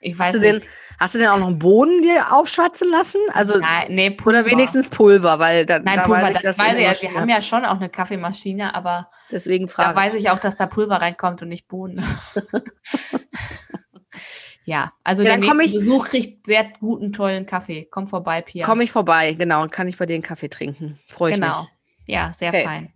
Ich 0.00 0.18
weiß 0.18 0.26
Hast 0.28 0.34
du, 0.34 0.40
nicht. 0.40 0.54
denn, 0.56 0.62
hast 0.98 1.14
du 1.14 1.18
denn 1.20 1.28
auch 1.28 1.38
noch 1.38 1.52
Bohnen 1.52 2.02
dir 2.02 2.32
aufschwatzen 2.34 2.90
lassen? 2.90 3.20
Also, 3.32 3.58
Nein, 3.58 3.86
nee, 3.94 4.10
Pulver. 4.10 4.40
oder 4.40 4.50
wenigstens 4.50 4.90
Pulver, 4.90 5.38
weil 5.38 5.64
da, 5.64 5.78
Nein, 5.78 5.96
da 5.96 6.02
Pulver, 6.02 6.22
weiß 6.22 6.36
ich, 6.36 6.42
das 6.42 6.58
weiß 6.58 6.66
ich. 6.66 6.78
eine 6.78 6.88
Also 6.88 7.02
wir 7.02 7.14
haben 7.14 7.28
ja 7.28 7.40
schon 7.40 7.64
auch 7.64 7.76
eine 7.76 7.88
Kaffeemaschine, 7.88 8.74
aber 8.74 9.10
Deswegen 9.30 9.66
da 9.66 9.72
frage 9.72 9.96
weiß 9.96 10.14
ich 10.14 10.28
auch, 10.30 10.38
dass 10.38 10.56
da 10.56 10.66
Pulver 10.66 10.96
reinkommt 11.00 11.40
und 11.40 11.48
nicht 11.48 11.68
Bohnen. 11.68 12.04
ja, 14.64 14.92
also 15.04 15.22
Ja, 15.22 15.36
der 15.36 15.46
komm 15.48 15.60
ich- 15.60 15.72
Besuch 15.72 16.06
kriegt 16.06 16.46
sehr 16.46 16.64
guten, 16.80 17.12
tollen 17.12 17.46
Kaffee. 17.46 17.86
Komm 17.90 18.06
vorbei, 18.08 18.42
Pia. 18.42 18.64
Komme 18.66 18.84
ich 18.84 18.92
vorbei, 18.92 19.32
genau, 19.34 19.62
und 19.62 19.72
kann 19.72 19.88
ich 19.88 19.96
bei 19.98 20.06
dir 20.06 20.14
einen 20.14 20.22
Kaffee 20.22 20.48
trinken. 20.48 20.98
Freue 21.08 21.30
ich 21.32 21.40
genau. 21.40 21.60
mich. 21.62 21.68
Ja, 22.06 22.32
sehr 22.32 22.48
Okay. 22.50 22.64
fein. 22.64 22.92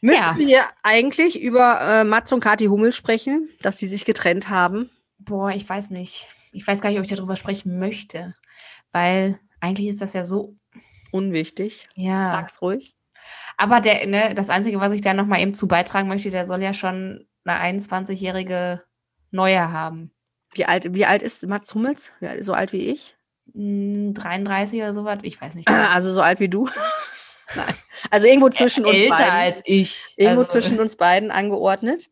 Müssen 0.00 0.18
Ja. 0.20 0.36
wir 0.46 0.64
eigentlich 0.82 1.40
über 1.40 1.80
äh, 1.80 2.04
Mats 2.04 2.32
und 2.32 2.40
Kathi 2.40 2.66
Hummel 2.66 2.92
sprechen, 2.92 3.48
dass 3.62 3.78
sie 3.78 3.86
sich 3.86 4.04
getrennt 4.04 4.48
haben? 4.50 4.90
Boah, 5.18 5.50
ich 5.50 5.66
weiß 5.68 5.90
nicht. 5.90 6.26
Ich 6.52 6.66
weiß 6.66 6.80
gar 6.80 6.90
nicht, 6.90 6.98
ob 6.98 7.04
ich 7.06 7.14
darüber 7.14 7.36
sprechen 7.36 7.78
möchte, 7.78 8.34
weil 8.92 9.40
eigentlich 9.60 9.88
ist 9.88 10.00
das 10.02 10.12
ja 10.12 10.22
so, 10.24 10.56
Unwichtig. 11.10 11.88
ja. 11.94 12.32
Sag's 12.32 12.60
ruhig. 12.60 12.94
Aber 13.56 13.80
der, 13.80 14.06
ne, 14.06 14.34
das 14.34 14.50
Einzige, 14.50 14.78
was 14.80 14.92
ich 14.92 15.00
da 15.00 15.14
noch 15.14 15.26
mal 15.26 15.40
eben 15.40 15.54
zu 15.54 15.66
beitragen 15.68 16.08
möchte, 16.08 16.30
der 16.30 16.44
soll 16.44 16.60
ja 16.62 16.74
schon 16.74 17.26
eine 17.46 17.58
21-jährige 17.60 18.82
Neue 19.30 19.72
haben. 19.72 20.12
Wie 20.54 20.64
alt, 20.66 20.94
wie 20.94 21.04
alt 21.06 21.22
ist 21.22 21.46
Mats 21.46 21.74
Hummels? 21.74 22.12
Alt, 22.20 22.44
so 22.44 22.52
alt 22.52 22.72
wie 22.72 22.88
ich? 22.88 23.16
Hm, 23.52 24.14
33 24.14 24.80
oder 24.80 24.94
sowas, 24.94 25.18
ich 25.22 25.40
weiß 25.40 25.54
nicht. 25.54 25.68
Also 25.70 26.12
so 26.12 26.22
alt 26.22 26.40
wie 26.40 26.48
du? 26.48 26.68
Nein. 27.56 27.74
Also 28.10 28.26
irgendwo 28.26 28.48
zwischen 28.48 28.84
uns 28.86 28.96
Älter 28.96 29.16
beiden. 29.16 29.30
als 29.30 29.62
ich. 29.64 30.14
irgendwo 30.16 30.40
Also, 30.42 30.52
zwischen 30.52 30.80
uns 30.80 30.96
beiden 30.96 31.30
angeordnet. 31.30 32.08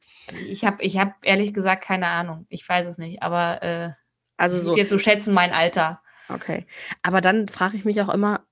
Ich 0.46 0.64
habe 0.64 0.82
ich 0.82 0.98
hab 0.98 1.14
ehrlich 1.24 1.52
gesagt 1.52 1.84
keine 1.84 2.06
Ahnung. 2.06 2.46
Ich 2.48 2.68
weiß 2.68 2.86
es 2.86 2.98
nicht, 2.98 3.22
aber 3.22 3.62
äh, 3.62 3.90
Also 4.36 4.58
so. 4.58 4.76
jetzt 4.76 4.90
so 4.90 4.98
schätzen 4.98 5.34
mein 5.34 5.52
Alter. 5.52 6.00
Okay. 6.28 6.66
Aber 7.02 7.20
dann 7.20 7.48
frage 7.48 7.76
ich 7.76 7.84
mich 7.84 8.00
auch 8.00 8.08
immer, 8.08 8.46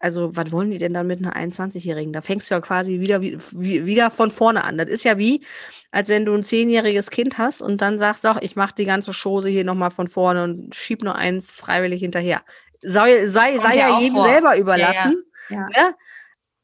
also 0.00 0.34
was 0.34 0.50
wollen 0.50 0.70
die 0.70 0.78
denn 0.78 0.94
dann 0.94 1.06
mit 1.06 1.24
einer 1.24 1.36
21-Jährigen? 1.36 2.12
Da 2.12 2.22
fängst 2.22 2.50
du 2.50 2.54
ja 2.54 2.60
quasi 2.60 3.00
wieder, 3.00 3.20
wie, 3.20 3.38
wie, 3.52 3.84
wieder 3.84 4.10
von 4.10 4.30
vorne 4.30 4.64
an. 4.64 4.78
Das 4.78 4.88
ist 4.88 5.04
ja 5.04 5.18
wie, 5.18 5.44
als 5.90 6.08
wenn 6.08 6.24
du 6.24 6.34
ein 6.34 6.42
zehnjähriges 6.42 7.10
Kind 7.10 7.36
hast 7.36 7.60
und 7.60 7.82
dann 7.82 7.98
sagst, 7.98 8.26
auch 8.26 8.38
ich 8.40 8.56
mache 8.56 8.74
die 8.74 8.86
ganze 8.86 9.12
Chose 9.12 9.50
hier 9.50 9.64
nochmal 9.64 9.90
von 9.90 10.08
vorne 10.08 10.42
und 10.42 10.74
schieb 10.74 11.02
nur 11.02 11.16
eins 11.16 11.52
freiwillig 11.52 12.00
hinterher. 12.00 12.42
Sei, 12.80 13.26
sei, 13.26 13.58
sei 13.58 13.76
ja 13.76 13.88
ja 13.90 14.00
jedem 14.00 14.16
vor. 14.16 14.24
selber 14.24 14.56
überlassen. 14.56 15.22
Ja. 15.50 15.68
Ne? 15.68 15.94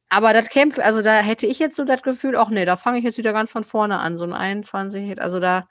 Aber 0.09 0.33
das 0.33 0.49
kämpft, 0.49 0.81
also 0.81 1.03
da 1.03 1.19
hätte 1.19 1.47
ich 1.47 1.59
jetzt 1.59 1.77
so 1.77 1.85
das 1.85 2.03
Gefühl, 2.03 2.37
auch 2.37 2.49
nee, 2.49 2.65
da 2.65 2.77
fange 2.77 2.99
ich 2.99 3.05
jetzt 3.05 3.19
wieder 3.19 3.33
ganz 3.33 3.53
von 3.53 3.65
vorne 3.65 3.99
an, 3.99 4.17
so 4.17 4.25
ein 4.25 4.33
21, 4.33 5.21
also 5.21 5.41
da, 5.41 5.69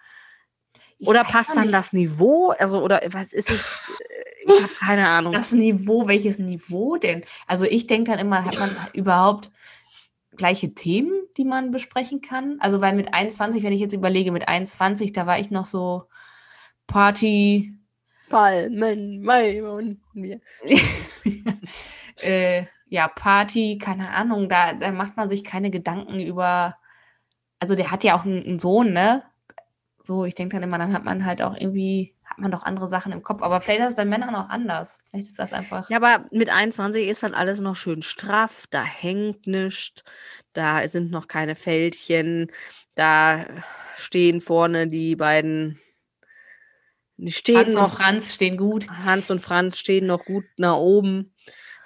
Ich 0.97 1.07
oder 1.07 1.23
passt 1.23 1.55
dann 1.55 1.63
nicht. 1.63 1.73
das 1.73 1.93
Niveau, 1.93 2.51
also 2.59 2.83
oder 2.83 3.01
was 3.11 3.33
ist 3.33 3.49
es, 3.49 3.65
ich 4.45 4.63
habe 4.63 4.73
keine 4.79 5.07
Ahnung. 5.07 5.33
Das 5.33 5.51
Niveau, 5.51 6.07
welches 6.07 6.39
Niveau 6.39 6.97
denn? 6.97 7.23
Also 7.47 7.65
ich 7.65 7.87
denke 7.87 8.11
dann 8.11 8.19
immer, 8.19 8.45
hat 8.45 8.59
man 8.59 8.69
überhaupt 8.93 9.51
gleiche 10.35 10.73
Themen, 10.73 11.13
die 11.37 11.45
man 11.45 11.71
besprechen 11.71 12.21
kann? 12.21 12.57
Also 12.59 12.81
weil 12.81 12.95
mit 12.95 13.13
21, 13.13 13.63
wenn 13.63 13.73
ich 13.73 13.81
jetzt 13.81 13.93
überlege, 13.93 14.31
mit 14.31 14.47
21, 14.47 15.13
da 15.13 15.25
war 15.25 15.39
ich 15.39 15.49
noch 15.49 15.65
so 15.65 16.03
Party, 16.87 17.73
Palmen, 18.29 19.21
Mai 19.21 19.63
und 19.63 19.99
mir. 20.13 20.41
äh, 22.21 22.63
ja, 22.87 23.07
Party, 23.07 23.77
keine 23.77 24.13
Ahnung, 24.13 24.49
da, 24.49 24.73
da 24.73 24.91
macht 24.91 25.17
man 25.17 25.29
sich 25.29 25.43
keine 25.43 25.69
Gedanken 25.69 26.19
über, 26.19 26.77
also 27.59 27.75
der 27.75 27.91
hat 27.91 28.03
ja 28.03 28.17
auch 28.17 28.25
einen, 28.25 28.43
einen 28.43 28.59
Sohn, 28.59 28.93
ne? 28.93 29.23
So, 30.01 30.25
ich 30.25 30.35
denke 30.35 30.55
dann 30.55 30.63
immer, 30.63 30.77
dann 30.77 30.93
hat 30.93 31.03
man 31.03 31.25
halt 31.25 31.41
auch 31.41 31.55
irgendwie, 31.55 32.14
hat 32.35 32.41
man 32.41 32.51
doch 32.51 32.63
andere 32.63 32.87
Sachen 32.87 33.13
im 33.13 33.23
Kopf. 33.23 33.41
Aber 33.41 33.61
vielleicht 33.61 33.79
ist 33.79 33.87
das 33.87 33.95
bei 33.95 34.03
Männern 34.03 34.35
auch 34.35 34.49
anders. 34.49 34.99
Vielleicht 35.09 35.27
ist 35.27 35.39
das 35.39 35.53
einfach. 35.53 35.89
Ja, 35.89 35.97
aber 35.97 36.25
mit 36.31 36.49
21 36.49 37.07
ist 37.07 37.23
dann 37.23 37.33
alles 37.33 37.61
noch 37.61 37.77
schön 37.77 38.01
straff, 38.01 38.65
da 38.69 38.83
hängt 38.83 39.47
nichts, 39.47 40.03
da 40.51 40.85
sind 40.87 41.11
noch 41.11 41.29
keine 41.29 41.55
Fältchen, 41.55 42.51
da 42.93 43.45
stehen 43.95 44.41
vorne 44.41 44.87
die 44.87 45.15
beiden, 45.15 45.79
die 47.15 47.31
stehen 47.31 47.57
Hans 47.57 47.75
und 47.75 47.81
noch, 47.81 47.95
Franz 47.95 48.33
stehen 48.33 48.57
gut. 48.57 48.89
Hans 48.89 49.31
und 49.31 49.39
Franz 49.39 49.79
stehen 49.79 50.05
noch 50.05 50.25
gut 50.25 50.43
nach 50.57 50.75
oben. 50.75 51.33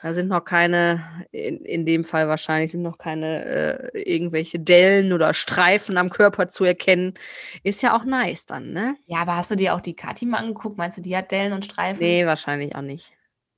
Da 0.01 0.13
sind 0.13 0.29
noch 0.29 0.45
keine, 0.45 1.03
in, 1.31 1.57
in 1.65 1.85
dem 1.85 2.05
Fall 2.05 2.29
wahrscheinlich 2.29 2.71
sind 2.71 2.83
noch 2.83 2.97
keine 2.97 3.45
äh, 3.93 4.01
irgendwelche 4.01 4.57
Dellen 4.57 5.11
oder 5.11 5.33
Streifen 5.33 5.97
am 5.97 6.09
Körper 6.09 6.47
zu 6.47 6.63
erkennen. 6.63 7.15
Ist 7.63 7.81
ja 7.81 7.97
auch 7.97 8.05
nice 8.05 8.45
dann, 8.45 8.71
ne? 8.71 8.95
Ja, 9.07 9.17
aber 9.19 9.35
hast 9.35 9.51
du 9.51 9.55
dir 9.55 9.75
auch 9.75 9.81
die 9.81 9.95
Kati 9.95 10.25
mal 10.25 10.37
angeguckt? 10.37 10.77
Meinst 10.77 10.97
du, 10.97 11.01
die 11.01 11.15
hat 11.17 11.31
Dellen 11.31 11.51
und 11.51 11.65
Streifen? 11.65 11.99
Nee, 11.99 12.25
wahrscheinlich 12.25 12.75
auch 12.75 12.81
nicht. 12.81 13.13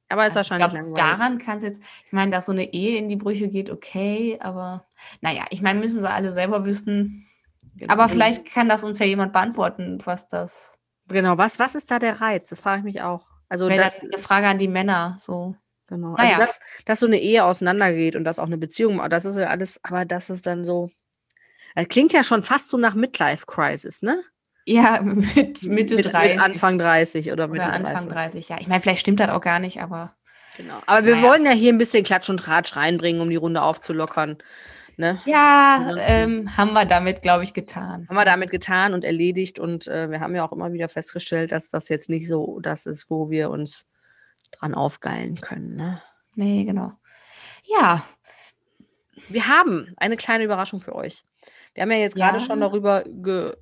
Aber 0.09 0.25
ist 0.25 0.35
Also 0.35 0.49
wahrscheinlich 0.51 0.81
ich 0.81 0.93
glaub, 0.93 0.95
daran 0.95 1.37
kann 1.37 1.57
es 1.57 1.63
jetzt, 1.63 1.81
ich 2.05 2.11
meine, 2.11 2.31
dass 2.31 2.47
so 2.47 2.51
eine 2.51 2.73
Ehe 2.73 2.97
in 2.97 3.07
die 3.07 3.15
Brüche 3.15 3.47
geht, 3.47 3.69
okay, 3.69 4.37
aber 4.41 4.85
naja, 5.21 5.45
ich 5.51 5.61
meine, 5.61 5.79
müssen 5.79 6.01
sie 6.01 6.09
alle 6.09 6.33
selber 6.33 6.65
wissen. 6.65 7.27
Genau. 7.75 7.93
Aber 7.93 8.09
vielleicht 8.09 8.45
kann 8.45 8.67
das 8.67 8.83
uns 8.83 8.99
ja 8.99 9.05
jemand 9.05 9.31
beantworten, 9.31 9.99
was 10.03 10.27
das. 10.27 10.79
Genau, 11.07 11.37
was, 11.37 11.59
was 11.59 11.75
ist 11.75 11.91
da 11.91 11.99
der 11.99 12.19
Reiz? 12.19 12.49
Das 12.49 12.59
frage 12.59 12.79
ich 12.79 12.83
mich 12.83 13.01
auch. 13.01 13.29
Also, 13.47 13.69
Wäre 13.69 13.83
das, 13.83 13.99
das 13.99 14.11
eine 14.11 14.21
Frage 14.21 14.47
an 14.47 14.57
die 14.57 14.67
Männer. 14.67 15.15
So. 15.19 15.55
Genau. 15.91 16.13
Naja. 16.13 16.33
Also, 16.33 16.45
dass, 16.45 16.59
dass 16.85 16.99
so 16.99 17.05
eine 17.05 17.19
Ehe 17.19 17.45
auseinandergeht 17.45 18.15
und 18.15 18.23
dass 18.23 18.39
auch 18.39 18.47
eine 18.47 18.57
Beziehung, 18.57 19.01
das 19.09 19.25
ist 19.25 19.37
ja 19.37 19.47
alles, 19.47 19.79
aber 19.83 20.05
das 20.05 20.29
ist 20.29 20.47
dann 20.47 20.65
so. 20.65 20.89
Das 21.75 21.87
klingt 21.87 22.11
ja 22.11 22.23
schon 22.23 22.43
fast 22.43 22.69
so 22.69 22.77
nach 22.77 22.95
Midlife-Crisis, 22.95 24.01
ne? 24.01 24.21
Ja, 24.65 25.01
mit 25.03 25.63
Mitte 25.63 25.95
mit, 25.95 26.11
30. 26.11 26.35
Mit 26.35 26.43
Anfang 26.43 26.77
30 26.79 27.31
oder 27.31 27.47
Mitte 27.47 27.67
oder 27.67 27.75
Anfang 27.75 28.09
30. 28.09 28.09
30, 28.09 28.49
ja. 28.49 28.57
Ich 28.59 28.67
meine, 28.67 28.81
vielleicht 28.81 29.01
stimmt 29.01 29.19
das 29.19 29.29
auch 29.29 29.41
gar 29.41 29.59
nicht, 29.59 29.81
aber 29.81 30.15
Genau. 30.57 30.81
Aber 30.85 31.05
wir 31.05 31.15
Naja. 31.15 31.27
wollen 31.27 31.45
ja 31.45 31.51
hier 31.51 31.73
ein 31.73 31.77
bisschen 31.77 32.03
Klatsch 32.03 32.29
und 32.29 32.37
Tratsch 32.37 32.75
reinbringen, 32.75 33.21
um 33.21 33.29
die 33.29 33.35
Runde 33.35 33.61
aufzulockern. 33.61 34.37
Ne? 34.97 35.17
ja, 35.25 35.95
ähm, 35.99 36.55
haben 36.57 36.73
wir 36.73 36.85
damit, 36.85 37.21
glaube 37.21 37.43
ich, 37.43 37.53
getan. 37.53 38.05
Haben 38.07 38.15
wir 38.15 38.25
damit 38.25 38.51
getan 38.51 38.93
und 38.93 39.03
erledigt 39.03 39.57
und 39.57 39.87
äh, 39.87 40.11
wir 40.11 40.19
haben 40.19 40.35
ja 40.35 40.45
auch 40.45 40.51
immer 40.51 40.73
wieder 40.73 40.89
festgestellt, 40.89 41.53
dass 41.53 41.69
das 41.69 41.89
jetzt 41.89 42.09
nicht 42.09 42.27
so 42.27 42.59
das 42.59 42.85
ist, 42.85 43.09
wo 43.09 43.29
wir 43.29 43.49
uns 43.49 43.87
dran 44.51 44.73
aufgeilen 44.75 45.39
können. 45.41 45.75
Ne? 45.75 46.01
Nee, 46.35 46.63
genau. 46.65 46.93
Ja, 47.63 48.03
Wir 49.29 49.47
haben 49.47 49.93
eine 49.97 50.17
kleine 50.17 50.43
Überraschung 50.43 50.81
für 50.81 50.95
euch. 50.95 51.23
Wir 51.75 51.83
haben 51.83 51.91
ja 51.91 51.97
jetzt 51.97 52.15
gerade 52.15 52.39
Ja. 52.39 52.43
schon 52.45 52.59
darüber 52.59 53.03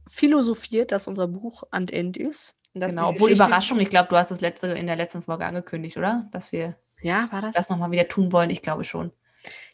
philosophiert, 0.08 0.92
dass 0.92 1.08
unser 1.08 1.28
Buch 1.28 1.64
an 1.72 1.88
End 1.90 2.18
ist. 2.18 2.56
Genau. 2.74 3.10
Obwohl 3.10 3.32
Überraschung, 3.32 3.80
ich 3.80 3.90
glaube, 3.90 4.08
du 4.10 4.16
hast 4.16 4.32
das 4.32 4.42
letzte 4.42 4.68
in 4.68 4.88
der 4.88 4.96
letzten 4.96 5.22
Folge 5.22 5.46
angekündigt, 5.46 5.98
oder? 5.98 6.30
Dass 6.32 6.52
wir 6.52 6.78
Ja, 7.02 7.28
war 7.32 7.42
das? 7.42 7.56
das 7.56 7.70
nochmal 7.70 7.92
wieder 7.92 8.08
tun 8.08 8.32
wollen. 8.32 8.50
Ich 8.52 8.62
glaube 8.62 8.84
schon. 8.84 9.12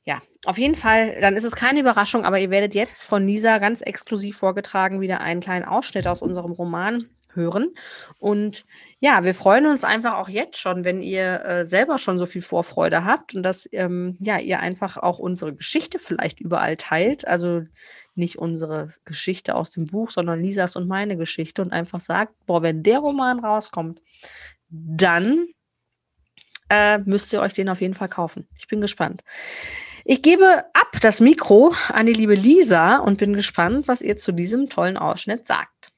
Ja, 0.03 0.21
auf 0.45 0.57
jeden 0.57 0.75
Fall, 0.75 1.19
dann 1.21 1.35
ist 1.35 1.43
es 1.43 1.55
keine 1.55 1.79
Überraschung, 1.81 2.23
aber 2.25 2.39
ihr 2.39 2.49
werdet 2.51 2.73
jetzt 2.75 3.03
von 3.03 3.25
Nisa 3.25 3.57
ganz 3.57 3.81
exklusiv 3.81 4.37
vorgetragen 4.37 5.01
wieder 5.01 5.19
einen 5.21 5.41
kleinen 5.41 5.65
Ausschnitt 5.65 6.07
aus 6.07 6.21
unserem 6.21 6.51
Roman 6.51 7.09
hören. 7.35 7.73
Und 8.17 8.65
ja, 8.99 9.23
wir 9.23 9.35
freuen 9.35 9.65
uns 9.65 9.83
einfach 9.83 10.15
auch 10.15 10.29
jetzt 10.29 10.57
schon, 10.57 10.85
wenn 10.85 11.01
ihr 11.01 11.45
äh, 11.45 11.65
selber 11.65 11.97
schon 11.97 12.17
so 12.17 12.25
viel 12.25 12.41
Vorfreude 12.41 13.05
habt 13.05 13.35
und 13.35 13.43
dass 13.43 13.67
ähm, 13.71 14.17
ja, 14.19 14.39
ihr 14.39 14.59
einfach 14.59 14.97
auch 14.97 15.19
unsere 15.19 15.53
Geschichte 15.53 15.99
vielleicht 15.99 16.39
überall 16.39 16.77
teilt. 16.77 17.27
Also 17.27 17.63
nicht 18.15 18.37
unsere 18.37 18.89
Geschichte 19.03 19.55
aus 19.55 19.71
dem 19.71 19.87
Buch, 19.87 20.09
sondern 20.09 20.39
Lisas 20.39 20.75
und 20.75 20.87
meine 20.87 21.17
Geschichte 21.17 21.61
und 21.61 21.71
einfach 21.71 21.99
sagt, 21.99 22.33
boah, 22.45 22.61
wenn 22.61 22.81
der 22.81 22.99
Roman 22.99 23.39
rauskommt, 23.39 24.01
dann 24.69 25.47
äh, 26.69 26.99
müsst 26.99 27.33
ihr 27.33 27.41
euch 27.41 27.53
den 27.53 27.69
auf 27.69 27.81
jeden 27.81 27.93
Fall 27.93 28.09
kaufen. 28.09 28.47
Ich 28.57 28.67
bin 28.67 28.81
gespannt. 28.81 29.23
Ich 30.07 30.21
gebe 30.21 30.65
ab 30.73 30.97
das 31.01 31.19
Mikro 31.19 31.73
an 31.89 32.05
die 32.05 32.13
liebe 32.13 32.35
Lisa 32.35 32.97
und 32.97 33.17
bin 33.17 33.33
gespannt, 33.33 33.87
was 33.87 34.01
ihr 34.01 34.17
zu 34.17 34.31
diesem 34.31 34.69
tollen 34.69 34.97
Ausschnitt 34.97 35.47
sagt. 35.47 35.91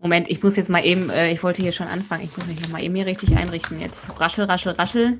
Moment, 0.00 0.28
ich 0.28 0.42
muss 0.42 0.56
jetzt 0.56 0.70
mal 0.70 0.84
eben, 0.84 1.10
äh, 1.10 1.32
ich 1.32 1.42
wollte 1.42 1.60
hier 1.60 1.72
schon 1.72 1.88
anfangen. 1.88 2.24
Ich 2.24 2.36
muss 2.36 2.46
mich 2.46 2.60
noch 2.60 2.68
mal 2.70 2.82
eben 2.82 2.94
hier 2.94 3.06
richtig 3.06 3.36
einrichten 3.36 3.80
jetzt. 3.80 4.08
Raschel, 4.20 4.44
raschel, 4.44 4.72
raschel. 4.72 5.18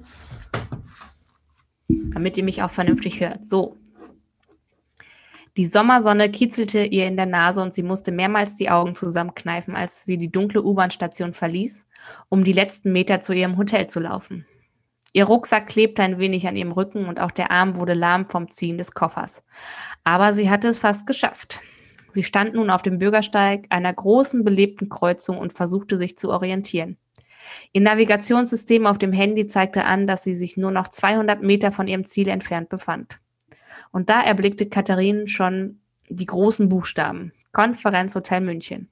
Damit 1.88 2.36
ihr 2.36 2.44
mich 2.44 2.62
auch 2.62 2.70
vernünftig 2.70 3.20
hört. 3.20 3.48
So. 3.48 3.76
Die 5.56 5.64
Sommersonne 5.64 6.30
kitzelte 6.30 6.84
ihr 6.84 7.08
in 7.08 7.16
der 7.16 7.26
Nase 7.26 7.60
und 7.60 7.74
sie 7.74 7.82
musste 7.82 8.12
mehrmals 8.12 8.54
die 8.54 8.70
Augen 8.70 8.94
zusammenkneifen, 8.94 9.74
als 9.74 10.04
sie 10.04 10.16
die 10.16 10.30
dunkle 10.30 10.62
U-Bahn-Station 10.62 11.32
verließ, 11.32 11.88
um 12.28 12.44
die 12.44 12.52
letzten 12.52 12.92
Meter 12.92 13.20
zu 13.20 13.32
ihrem 13.32 13.56
Hotel 13.56 13.88
zu 13.88 13.98
laufen. 13.98 14.46
Ihr 15.12 15.24
Rucksack 15.24 15.66
klebte 15.66 16.04
ein 16.04 16.18
wenig 16.18 16.46
an 16.46 16.56
ihrem 16.56 16.70
Rücken 16.70 17.06
und 17.06 17.18
auch 17.18 17.32
der 17.32 17.50
Arm 17.50 17.74
wurde 17.74 17.94
lahm 17.94 18.28
vom 18.28 18.48
Ziehen 18.50 18.78
des 18.78 18.92
Koffers. 18.92 19.42
Aber 20.04 20.32
sie 20.32 20.48
hatte 20.48 20.68
es 20.68 20.78
fast 20.78 21.08
geschafft. 21.08 21.60
Sie 22.10 22.24
stand 22.24 22.54
nun 22.54 22.70
auf 22.70 22.82
dem 22.82 22.98
Bürgersteig 22.98 23.66
einer 23.70 23.92
großen 23.92 24.44
belebten 24.44 24.88
Kreuzung 24.88 25.38
und 25.38 25.52
versuchte 25.52 25.98
sich 25.98 26.16
zu 26.16 26.30
orientieren. 26.30 26.96
Ihr 27.72 27.80
Navigationssystem 27.80 28.86
auf 28.86 28.98
dem 28.98 29.12
Handy 29.12 29.46
zeigte 29.46 29.84
an, 29.84 30.06
dass 30.06 30.24
sie 30.24 30.34
sich 30.34 30.56
nur 30.56 30.70
noch 30.70 30.88
200 30.88 31.42
Meter 31.42 31.72
von 31.72 31.88
ihrem 31.88 32.04
Ziel 32.04 32.28
entfernt 32.28 32.68
befand. 32.68 33.20
Und 33.90 34.10
da 34.10 34.22
erblickte 34.22 34.68
Katharine 34.68 35.28
schon 35.28 35.80
die 36.08 36.26
großen 36.26 36.68
Buchstaben. 36.68 37.32
Konferenzhotel 37.52 38.40
München. 38.40 38.88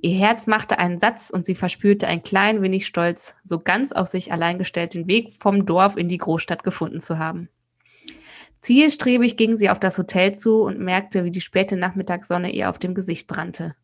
Ihr 0.00 0.18
Herz 0.18 0.46
machte 0.46 0.78
einen 0.78 0.98
Satz 0.98 1.30
und 1.30 1.44
sie 1.44 1.54
verspürte 1.54 2.06
ein 2.06 2.22
klein 2.22 2.62
wenig 2.62 2.86
Stolz, 2.86 3.36
so 3.44 3.60
ganz 3.60 3.92
auf 3.92 4.08
sich 4.08 4.32
allein 4.32 4.58
gestellt 4.58 4.94
den 4.94 5.06
Weg 5.06 5.32
vom 5.32 5.66
Dorf 5.66 5.96
in 5.96 6.08
die 6.08 6.18
Großstadt 6.18 6.64
gefunden 6.64 7.00
zu 7.00 7.18
haben. 7.18 7.48
Zielstrebig 8.62 9.36
ging 9.36 9.56
sie 9.56 9.70
auf 9.70 9.80
das 9.80 9.98
Hotel 9.98 10.36
zu 10.36 10.62
und 10.62 10.78
merkte, 10.78 11.24
wie 11.24 11.32
die 11.32 11.40
späte 11.40 11.76
Nachmittagssonne 11.76 12.52
ihr 12.52 12.70
auf 12.70 12.78
dem 12.78 12.94
Gesicht 12.94 13.26
brannte. 13.26 13.74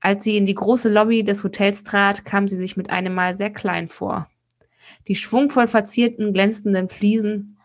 Als 0.00 0.24
sie 0.24 0.36
in 0.36 0.46
die 0.46 0.54
große 0.54 0.88
Lobby 0.88 1.22
des 1.22 1.44
Hotels 1.44 1.84
trat, 1.84 2.24
kam 2.24 2.48
sie 2.48 2.56
sich 2.56 2.76
mit 2.76 2.90
einem 2.90 3.14
Mal 3.14 3.36
sehr 3.36 3.50
klein 3.50 3.86
vor. 3.86 4.28
Die 5.06 5.14
schwungvoll 5.14 5.68
verzierten, 5.68 6.32
glänzenden 6.32 6.88
Fliesen, 6.88 7.56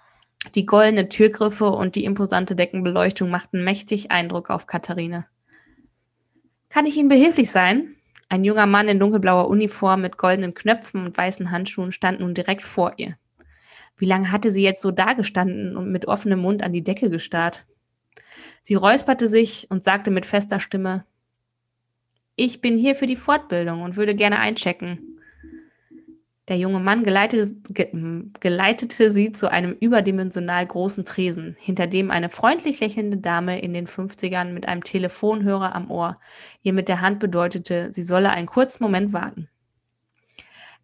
die 0.53 0.67
goldenen 0.67 1.09
Türgriffe 1.09 1.71
und 1.71 1.95
die 1.95 2.05
imposante 2.05 2.55
Deckenbeleuchtung 2.55 3.31
machten 3.31 3.63
mächtig 3.63 4.11
Eindruck 4.11 4.51
auf 4.51 4.67
Katharine. 4.67 5.25
Kann 6.69 6.85
ich 6.85 6.95
Ihnen 6.95 7.09
behilflich 7.09 7.49
sein? 7.49 7.95
Ein 8.29 8.43
junger 8.43 8.67
Mann 8.67 8.87
in 8.87 8.99
dunkelblauer 8.99 9.47
Uniform 9.47 10.01
mit 10.01 10.17
goldenen 10.17 10.53
Knöpfen 10.53 11.05
und 11.05 11.17
weißen 11.17 11.49
Handschuhen 11.49 11.91
stand 11.91 12.19
nun 12.19 12.35
direkt 12.35 12.61
vor 12.61 12.93
ihr. 12.97 13.17
Wie 13.97 14.05
lange 14.05 14.31
hatte 14.31 14.51
sie 14.51 14.63
jetzt 14.63 14.81
so 14.81 14.91
dagestanden 14.91 15.77
und 15.77 15.91
mit 15.91 16.07
offenem 16.07 16.39
Mund 16.39 16.63
an 16.63 16.73
die 16.73 16.83
Decke 16.83 17.09
gestarrt? 17.09 17.65
Sie 18.61 18.75
räusperte 18.75 19.27
sich 19.27 19.67
und 19.69 19.83
sagte 19.83 20.11
mit 20.11 20.25
fester 20.25 20.59
Stimme, 20.59 21.05
ich 22.35 22.59
bin 22.59 22.77
hier 22.77 22.95
für 22.95 23.05
die 23.05 23.15
Fortbildung 23.15 23.81
und 23.81 23.95
würde 23.95 24.13
gerne 24.13 24.39
einchecken. 24.39 25.15
Der 26.47 26.57
junge 26.57 26.79
Mann 26.79 27.03
geleitete, 27.03 27.55
ge, 27.69 27.89
geleitete 28.39 29.09
sie 29.09 29.31
zu 29.31 29.49
einem 29.49 29.71
überdimensional 29.71 30.65
großen 30.65 31.05
Tresen, 31.05 31.55
hinter 31.59 31.87
dem 31.87 32.11
eine 32.11 32.29
freundlich 32.29 32.79
lächelnde 32.81 33.17
Dame 33.17 33.59
in 33.61 33.73
den 33.73 33.87
50ern 33.87 34.51
mit 34.51 34.67
einem 34.67 34.83
Telefonhörer 34.83 35.73
am 35.73 35.89
Ohr 35.89 36.19
ihr 36.61 36.73
mit 36.73 36.87
der 36.87 37.01
Hand 37.01 37.19
bedeutete, 37.19 37.89
sie 37.89 38.03
solle 38.03 38.29
einen 38.29 38.47
kurzen 38.47 38.83
Moment 38.83 39.11
warten. 39.11 39.49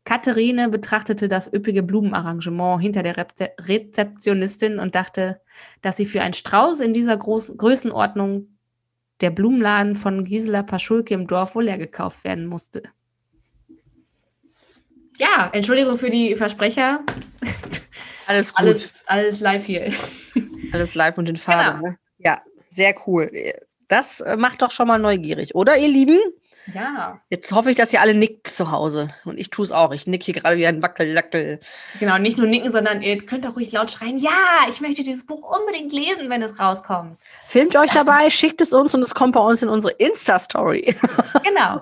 Katharine 0.04 0.70
betrachtete 0.70 1.28
das 1.28 1.52
üppige 1.52 1.84
Blumenarrangement 1.84 2.82
hinter 2.82 3.04
der 3.04 3.18
Reze 3.18 3.52
Rezeptionistin 3.60 4.80
und 4.80 4.96
dachte, 4.96 5.42
dass 5.82 5.98
sie 5.98 6.06
für 6.06 6.22
einen 6.22 6.34
Strauß 6.34 6.80
in 6.80 6.94
dieser 6.94 7.18
Groß 7.18 7.56
Größenordnung 7.58 8.48
der 9.22 9.30
Blumenladen 9.30 9.96
von 9.96 10.24
Gisela 10.24 10.64
Paschulke 10.64 11.14
im 11.14 11.28
Dorf 11.28 11.54
wohl 11.56 11.66
leer 11.66 11.78
gekauft 11.78 12.24
werden 12.24 12.48
musste. 12.48 12.84
Ja, 15.20 15.52
Entschuldigung 15.54 16.00
für 16.00 16.10
die 16.10 16.36
Versprecher. 16.36 17.02
Alles 18.26 18.54
gut. 18.54 18.66
Alles, 18.66 19.04
alles 19.06 19.40
live 19.40 19.66
hier. 19.66 19.92
Alles 20.72 20.96
live 20.96 21.18
und 21.18 21.30
in 21.30 21.38
Farbe. 21.38 21.78
Genau. 21.78 21.90
Ne? 21.90 21.98
Ja, 22.18 22.42
sehr 22.70 22.96
cool. 23.06 23.30
Das 23.88 24.22
äh, 24.22 24.38
macht 24.38 24.62
doch 24.62 24.72
schon 24.72 24.88
mal 24.88 24.98
neugierig, 24.98 25.54
oder 25.54 25.78
ihr 25.78 25.90
Lieben? 25.90 26.18
Ja. 26.74 27.20
Jetzt 27.30 27.52
hoffe 27.52 27.72
ich, 27.72 27.76
dass 27.76 27.94
ihr 27.94 28.02
alle 28.02 28.14
nickt 28.14 28.48
zu 28.48 28.72
Hause. 28.72 29.14
Und 29.26 29.40
ich 29.40 29.50
tue 29.50 29.66
es 29.66 29.72
auch. 29.72 29.92
Ich 29.92 30.08
nicke 30.08 30.26
hier 30.26 30.34
gerade 30.34 30.58
wie 30.58 30.66
ein 30.66 30.82
Wackeldackel. 30.82 31.60
Genau, 32.00 32.18
nicht 32.18 32.38
nur 32.38 32.48
nicken, 32.48 32.72
sondern 32.72 33.02
ihr 33.02 33.18
könnt 33.26 33.46
auch 33.48 33.56
ruhig 33.56 33.72
laut 33.72 33.92
schreien, 33.92 34.18
ja, 34.18 34.68
ich 34.70 34.82
möchte 34.82 35.04
dieses 35.04 35.26
Buch 35.26 35.44
unbedingt 35.44 35.92
lesen, 35.92 36.30
wenn 36.30 36.42
es 36.42 36.60
rauskommt. 36.60 37.18
Filmt 37.46 37.76
euch 37.76 37.92
dabei, 37.92 38.30
schickt 38.30 38.62
es 38.62 38.74
uns 38.74 38.94
und 38.96 39.02
es 39.02 39.16
kommt 39.16 39.34
bei 39.34 39.42
uns 39.42 39.62
in 39.62 39.70
unsere 39.70 39.94
Insta-Story. 39.94 40.96
Genau. 41.44 41.82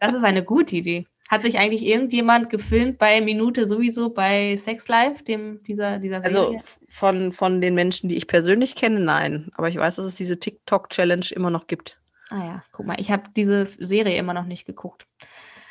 Das 0.00 0.14
ist 0.14 0.24
eine 0.24 0.44
gute 0.44 0.76
Idee. 0.76 1.06
Hat 1.28 1.42
sich 1.42 1.58
eigentlich 1.58 1.84
irgendjemand 1.84 2.50
gefilmt 2.50 2.98
bei 2.98 3.20
Minute 3.22 3.66
sowieso 3.66 4.10
bei 4.10 4.54
Sex 4.56 4.88
Life, 4.88 5.24
dem 5.24 5.58
dieser, 5.66 5.98
dieser 5.98 6.20
Serie? 6.20 6.38
Also 6.38 6.58
von, 6.88 7.32
von 7.32 7.60
den 7.60 7.74
Menschen, 7.74 8.10
die 8.10 8.16
ich 8.16 8.26
persönlich 8.26 8.74
kenne, 8.74 9.00
nein. 9.00 9.50
Aber 9.54 9.68
ich 9.68 9.76
weiß, 9.76 9.96
dass 9.96 10.04
es 10.04 10.14
diese 10.14 10.38
TikTok-Challenge 10.38 11.26
immer 11.30 11.48
noch 11.48 11.66
gibt. 11.66 12.01
Ah 12.32 12.44
ja, 12.44 12.62
guck 12.72 12.86
mal, 12.86 12.98
ich 12.98 13.10
habe 13.10 13.24
diese 13.36 13.66
Serie 13.66 14.16
immer 14.16 14.32
noch 14.32 14.46
nicht 14.46 14.64
geguckt. 14.64 15.06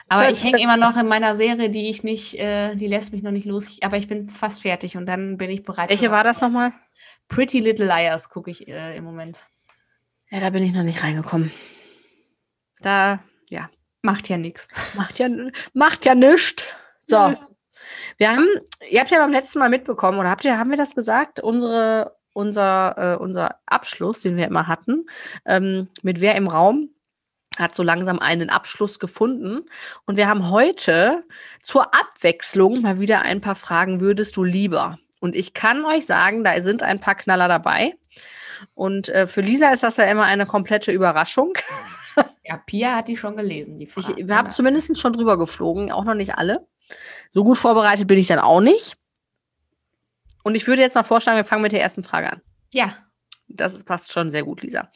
Aber 0.10 0.30
ich 0.30 0.44
hänge 0.44 0.62
immer 0.62 0.78
noch 0.78 0.96
in 0.98 1.08
meiner 1.08 1.36
Serie, 1.36 1.70
die 1.70 1.90
ich 1.90 2.04
nicht, 2.04 2.38
äh, 2.38 2.76
die 2.76 2.88
lässt 2.88 3.14
mich 3.14 3.24
noch 3.24 3.32
nicht 3.32 3.46
los. 3.46 3.68
Ich, 3.70 3.84
aber 3.84 3.98
ich 3.98 4.08
bin 4.08 4.28
fast 4.28 4.62
fertig 4.62 4.98
und 4.98 5.06
dann 5.06 5.38
bin 5.38 5.50
ich 5.50 5.64
bereit. 5.64 5.90
Welche 5.90 6.12
war 6.12 6.24
das 6.24 6.42
nochmal? 6.42 6.74
Pretty 7.30 7.62
Little 7.62 7.86
Liars 7.86 8.30
gucke 8.30 8.52
ich 8.52 8.68
äh, 8.68 8.96
im 8.98 9.06
Moment. 9.06 9.40
Ja, 10.30 10.40
da 10.40 10.50
bin 10.50 10.64
ich 10.64 10.74
noch 10.74 10.84
nicht 10.84 11.02
reingekommen. 11.02 11.52
Da, 12.82 13.24
ja. 13.50 13.70
Macht 14.02 14.30
ja 14.30 14.38
nichts. 14.38 14.68
Macht 14.96 15.18
ja, 15.18 15.30
macht 15.74 16.06
ja 16.06 16.14
nichts. 16.14 16.68
So. 17.08 17.36
Wir 18.18 18.32
haben, 18.32 18.48
ihr 18.90 19.00
habt 19.00 19.12
ja 19.12 19.20
beim 19.20 19.32
letzten 19.32 19.60
Mal 19.60 19.70
mitbekommen, 19.70 20.20
oder 20.20 20.30
habt 20.30 20.46
ihr, 20.46 20.58
haben 20.58 20.70
wir 20.70 20.78
das 20.78 20.94
gesagt? 20.94 21.40
Unsere, 21.40 22.16
unser, 22.34 22.96
äh, 22.98 23.18
unser 23.18 23.56
Abschluss, 23.66 24.22
den 24.22 24.38
wir 24.38 24.48
immer 24.48 24.68
hatten, 24.68 25.06
ähm, 25.46 25.90
mit 26.02 26.22
Wer 26.22 26.36
im 26.36 26.48
Raum, 26.48 26.90
hat 27.58 27.76
so 27.76 27.84
langsam 27.84 28.20
einen 28.20 28.50
Abschluss 28.50 29.00
gefunden. 29.00 29.66
Und 30.06 30.18
wir 30.18 30.28
haben 30.28 30.50
heute 30.50 31.24
zur 31.62 31.94
Abwechslung 31.94 32.82
mal 32.82 33.00
wieder 33.00 33.22
ein 33.22 33.42
paar 33.42 33.56
Fragen, 33.56 34.00
würdest 34.00 34.38
du 34.38 34.44
lieber? 34.44 35.00
Und 35.20 35.36
ich 35.36 35.54
kann 35.54 35.86
euch 35.86 36.06
sagen, 36.06 36.44
da 36.44 36.60
sind 36.62 36.82
ein 36.82 37.00
paar 37.00 37.16
Knaller 37.16 37.48
dabei. 37.48 37.94
Und 38.74 39.10
äh, 39.10 39.28
für 39.28 39.42
Lisa 39.42 39.72
ist 39.72 39.84
das 39.84 39.98
ja 39.98 40.06
immer 40.06 40.24
eine 40.24 40.46
komplette 40.46 40.92
Überraschung. 40.92 41.54
Ja, 42.44 42.58
Pia 42.58 42.98
hat 42.98 43.08
die 43.08 43.16
schon 43.16 43.38
gelesen, 43.38 43.78
die 43.78 43.86
Frage. 43.86 44.20
Ich, 44.20 44.28
wir 44.28 44.36
haben 44.36 44.52
zumindest 44.52 45.00
schon 45.00 45.14
drüber 45.14 45.38
geflogen, 45.38 45.90
auch 45.94 46.04
noch 46.04 46.16
nicht 46.16 46.36
alle. 46.36 46.68
So 47.32 47.46
gut 47.46 47.58
vorbereitet 47.58 48.08
bin 48.08 48.18
ich 48.18 48.28
dann 48.28 48.40
auch 48.40 48.60
nicht. 48.60 48.98
Und 50.44 50.56
ich 50.56 50.68
würde 50.68 50.82
jetzt 50.82 50.96
mal 50.96 51.04
vorschlagen, 51.04 51.38
wir 51.38 51.46
fangen 51.46 51.62
mit 51.62 51.72
der 51.72 51.82
ersten 51.82 52.04
Frage 52.04 52.32
an. 52.32 52.42
Ja. 52.72 52.96
Das 53.48 53.84
passt 53.84 54.12
schon 54.12 54.32
sehr 54.32 54.44
gut, 54.44 54.62
Lisa. 54.62 54.92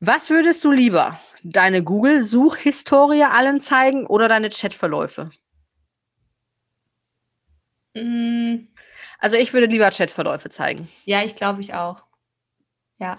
Was 0.00 0.30
würdest 0.30 0.62
du 0.64 0.70
lieber? 0.70 1.20
Deine 1.42 1.82
Google-Suchhistorie 1.82 3.24
allen 3.24 3.60
zeigen 3.60 4.06
oder 4.06 4.28
deine 4.28 4.50
Chatverläufe? 4.50 5.30
Mm. 7.94 8.68
Also 9.18 9.36
ich 9.36 9.54
würde 9.54 9.66
lieber 9.66 9.90
Chatverläufe 9.90 10.50
zeigen. 10.50 10.88
Ja, 11.04 11.22
ich 11.22 11.34
glaube 11.34 11.60
ich 11.60 11.72
auch. 11.72 12.04
Ja. 12.98 13.16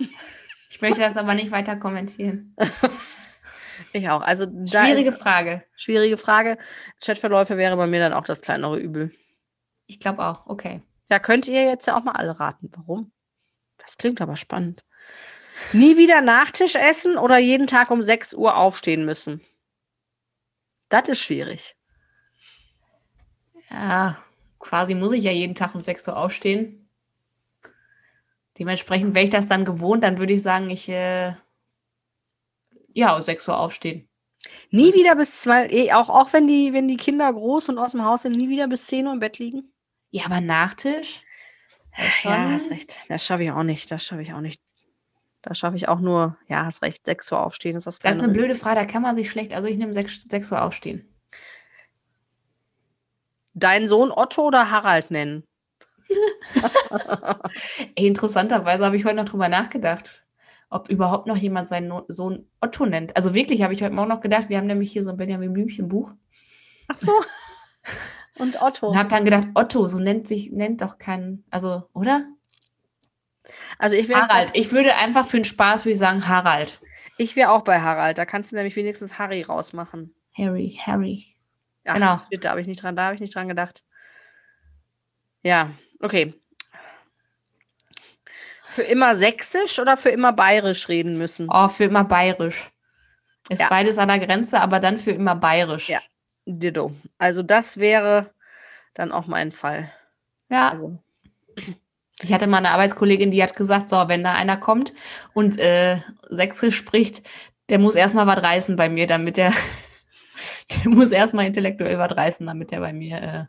Ich 0.69 0.81
möchte 0.81 0.99
das 0.99 1.17
aber 1.17 1.33
nicht 1.33 1.51
weiter 1.51 1.77
kommentieren. 1.77 2.55
ich 3.93 4.09
auch. 4.09 4.21
Also 4.21 4.45
schwierige 4.45 5.11
Frage. 5.11 5.63
Schwierige 5.75 6.17
Frage. 6.17 6.57
Chatverläufe 7.03 7.57
wäre 7.57 7.77
bei 7.77 7.87
mir 7.87 7.99
dann 7.99 8.13
auch 8.13 8.25
das 8.25 8.41
kleinere 8.41 8.77
Übel. 8.77 9.11
Ich 9.87 9.99
glaube 9.99 10.23
auch. 10.25 10.45
Okay. 10.45 10.81
Ja, 11.09 11.19
könnt 11.19 11.47
ihr 11.47 11.63
jetzt 11.63 11.85
ja 11.87 11.97
auch 11.97 12.03
mal 12.03 12.13
alle 12.13 12.39
raten. 12.39 12.69
Warum? 12.75 13.11
Das 13.77 13.97
klingt 13.97 14.21
aber 14.21 14.35
spannend. 14.35 14.83
Nie 15.73 15.97
wieder 15.97 16.21
Nachtisch 16.21 16.75
essen 16.75 17.17
oder 17.17 17.37
jeden 17.37 17.67
Tag 17.67 17.89
um 17.91 18.01
6 18.03 18.33
Uhr 18.33 18.55
aufstehen 18.55 19.05
müssen? 19.05 19.41
Das 20.89 21.07
ist 21.07 21.19
schwierig. 21.19 21.75
Ja, 23.69 24.23
quasi 24.59 24.93
muss 24.93 25.11
ich 25.11 25.23
ja 25.23 25.31
jeden 25.31 25.55
Tag 25.55 25.75
um 25.75 25.81
6 25.81 26.07
Uhr 26.07 26.17
aufstehen. 26.17 26.89
Dementsprechend 28.59 29.13
wäre 29.13 29.25
ich 29.25 29.31
das 29.31 29.47
dann 29.47 29.65
gewohnt, 29.65 30.03
dann 30.03 30.17
würde 30.17 30.33
ich 30.33 30.41
sagen, 30.41 30.69
ich 30.69 30.89
äh, 30.89 31.33
ja, 32.93 33.15
um 33.15 33.21
6 33.21 33.47
Uhr 33.47 33.57
aufstehen. 33.57 34.09
Nie 34.71 34.93
wieder 34.93 35.15
bis 35.15 35.41
zwei, 35.41 35.67
eh, 35.69 35.91
auch, 35.93 36.09
auch 36.09 36.33
wenn 36.33 36.47
die, 36.47 36.73
wenn 36.73 36.87
die 36.87 36.97
Kinder 36.97 37.31
groß 37.31 37.69
und 37.69 37.77
aus 37.77 37.91
dem 37.91 38.03
Haus 38.03 38.23
sind, 38.23 38.35
nie 38.35 38.49
wieder 38.49 38.67
bis 38.67 38.87
10 38.87 39.05
Uhr 39.05 39.13
im 39.13 39.19
Bett 39.19 39.39
liegen? 39.39 39.71
Ja, 40.11 40.25
aber 40.25 40.41
Nachtisch? 40.41 41.23
Ja, 42.23 42.51
hast 42.51 42.69
recht. 42.69 42.95
Das 43.09 43.25
schaffe 43.25 43.43
ich 43.43 43.51
auch 43.51 43.63
nicht. 43.63 43.91
Das 43.91 44.05
schaffe 44.05 44.21
ich 44.21 44.33
auch 44.33 44.41
nicht. 44.41 44.61
Da 45.41 45.53
schaffe 45.53 45.75
ich 45.75 45.87
auch 45.87 45.99
nur, 45.99 46.37
ja, 46.47 46.65
hast 46.65 46.81
recht, 46.81 47.05
6 47.05 47.31
Uhr 47.31 47.41
aufstehen 47.41 47.77
ist 47.77 47.87
das 47.87 47.99
Das 47.99 48.17
ist 48.17 48.23
eine 48.23 48.33
blöde 48.33 48.55
Frage, 48.55 48.81
da 48.81 48.85
kann 48.85 49.01
man 49.01 49.15
sich 49.15 49.31
schlecht, 49.31 49.53
also 49.53 49.67
ich 49.67 49.77
nehme 49.77 49.93
6, 49.93 50.23
6 50.29 50.51
Uhr 50.51 50.61
aufstehen. 50.61 51.07
Deinen 53.53 53.87
Sohn 53.87 54.11
Otto 54.11 54.47
oder 54.47 54.69
Harald 54.71 55.09
nennen? 55.09 55.43
Ey, 57.95 58.07
interessanterweise 58.07 58.85
habe 58.85 58.97
ich 58.97 59.05
heute 59.05 59.15
noch 59.15 59.25
drüber 59.25 59.47
nachgedacht, 59.47 60.25
ob 60.69 60.89
überhaupt 60.89 61.27
noch 61.27 61.37
jemand 61.37 61.67
seinen 61.67 61.93
Sohn 62.07 62.49
Otto 62.59 62.85
nennt. 62.85 63.15
Also 63.15 63.33
wirklich 63.33 63.61
habe 63.61 63.73
ich 63.73 63.81
heute 63.81 63.93
Morgen 63.93 64.09
noch 64.09 64.21
gedacht, 64.21 64.49
wir 64.49 64.57
haben 64.57 64.67
nämlich 64.67 64.91
hier 64.91 65.03
so 65.03 65.11
ein 65.11 65.17
Benjamin 65.17 65.53
Blümchen 65.53 65.87
Buch. 65.87 66.13
Ach 66.87 66.95
so. 66.95 67.11
Und 68.39 68.61
Otto. 68.61 68.89
Und 68.89 68.97
habe 68.97 69.09
dann 69.09 69.25
gedacht, 69.25 69.47
Otto, 69.55 69.87
so 69.87 69.99
nennt 69.99 70.27
sich, 70.27 70.51
nennt 70.51 70.81
doch 70.81 70.97
keinen, 70.97 71.43
also, 71.49 71.83
oder? 71.93 72.25
Also 73.79 73.95
ich 73.95 74.09
wäre. 74.09 74.21
Harald. 74.21 74.51
Ich 74.53 74.71
würde 74.71 74.95
einfach 74.95 75.25
für 75.25 75.37
den 75.37 75.43
Spaß, 75.43 75.85
würde 75.85 75.93
ich 75.93 75.99
sagen, 75.99 76.27
Harald. 76.27 76.79
Ich 77.17 77.35
wäre 77.35 77.51
auch 77.51 77.63
bei 77.63 77.81
Harald. 77.81 78.17
Da 78.17 78.25
kannst 78.25 78.51
du 78.51 78.55
nämlich 78.55 78.75
wenigstens 78.75 79.17
Harry 79.17 79.41
rausmachen. 79.41 80.13
Harry, 80.37 80.79
Harry. 80.85 81.35
Ach, 81.85 81.95
genau. 81.95 82.17
Da 82.41 82.49
habe 82.51 82.61
ich 82.61 82.67
nicht 82.67 82.83
dran, 82.83 82.95
da 82.95 83.05
habe 83.05 83.15
ich 83.15 83.21
nicht 83.21 83.33
dran 83.33 83.47
gedacht. 83.47 83.83
Ja, 85.41 85.71
okay. 85.99 86.33
Für 88.61 88.83
immer 88.83 89.15
sächsisch 89.15 89.79
oder 89.79 89.97
für 89.97 90.09
immer 90.09 90.33
bayerisch 90.33 90.89
reden 90.89 91.17
müssen? 91.17 91.47
Oh, 91.49 91.67
für 91.67 91.85
immer 91.85 92.03
bayerisch. 92.03 92.69
Ist 93.49 93.61
ja. 93.61 93.69
beides 93.69 93.97
an 93.97 94.09
der 94.09 94.19
Grenze, 94.19 94.59
aber 94.59 94.79
dann 94.79 94.97
für 94.97 95.11
immer 95.11 95.35
bayerisch. 95.35 95.89
Ja, 95.89 96.01
ditto. 96.47 96.93
Also 97.17 97.43
das 97.43 97.77
wäre 97.77 98.31
dann 98.93 99.11
auch 99.11 99.27
mein 99.27 99.51
Fall. 99.51 99.91
Ja. 100.49 100.71
Also. 100.71 100.97
Ich 102.21 102.33
hatte 102.33 102.47
mal 102.47 102.57
eine 102.57 102.71
Arbeitskollegin, 102.71 103.29
die 103.29 103.43
hat 103.43 103.55
gesagt, 103.55 103.89
so, 103.89 103.95
wenn 104.07 104.23
da 104.23 104.33
einer 104.33 104.57
kommt 104.57 104.93
und 105.33 105.59
äh, 105.59 105.99
sächsisch 106.29 106.75
spricht, 106.75 107.21
Der 107.69 107.79
muss 107.79 107.95
erstmal 107.95 108.27
was 108.27 108.41
reißen 108.43 108.75
bei 108.77 108.89
mir, 108.89 109.07
damit 109.07 109.37
der, 109.37 109.53
der 110.71 110.89
muss 110.91 111.11
erstmal 111.11 111.45
intellektuell 111.45 111.99
was 111.99 112.15
reißen, 112.15 112.47
damit 112.47 112.71
er 112.71 112.79
bei 112.79 112.93
mir 112.93 113.17
äh, 113.17 113.45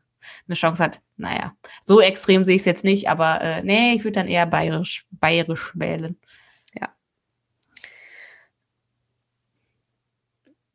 eine 0.49 0.55
Chance 0.55 0.83
hat. 0.83 1.01
Naja, 1.17 1.57
so 1.83 2.01
extrem 2.01 2.45
sehe 2.45 2.57
ich 2.57 2.63
es 2.63 2.67
jetzt 2.67 2.85
nicht, 2.85 3.09
aber 3.09 3.41
äh, 3.41 3.63
nee, 3.63 3.95
ich 3.95 4.05
würde 4.05 4.17
dann 4.21 4.29
eher 4.29 4.47
bayerisch, 4.47 5.07
bayerisch 5.13 5.73
wählen. 5.75 6.19
Ja. 6.75 6.89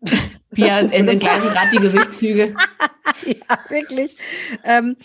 Ja, 0.55 0.79
in 0.79 1.07
den 1.07 1.19
gleichen 1.19 1.49
Grad 1.49 1.71
die 1.71 1.77
Gesichtszüge. 1.77 2.53
ja, 3.25 3.59
wirklich. 3.69 4.17
Ähm, 4.63 4.97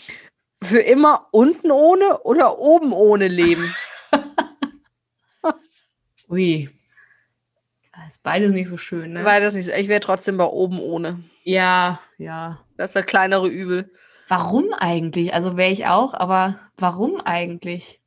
für 0.63 0.81
immer 0.81 1.29
unten 1.31 1.71
ohne 1.71 2.23
oder 2.23 2.59
oben 2.59 2.93
ohne 2.93 3.29
leben? 3.29 3.75
Ui. 6.29 6.69
Das 7.93 8.17
ist 8.17 8.23
beides 8.23 8.53
nicht 8.53 8.69
so 8.69 8.77
schön, 8.77 9.13
ne? 9.13 9.23
Beides 9.23 9.55
nicht 9.55 9.67
so. 9.67 9.73
Ich 9.73 9.89
wäre 9.89 10.01
trotzdem 10.01 10.37
bei 10.37 10.45
oben 10.45 10.81
ohne. 10.81 11.23
Ja, 11.45 12.01
ja. 12.19 12.65
Das 12.77 12.91
ist 12.91 12.95
der 12.95 13.03
kleinere 13.03 13.49
Übel. 13.49 13.91
Warum 14.29 14.73
eigentlich? 14.73 15.33
Also 15.33 15.57
wäre 15.57 15.71
ich 15.73 15.87
auch, 15.87 16.15
aber 16.15 16.61
warum 16.77 17.21
eigentlich? 17.21 18.01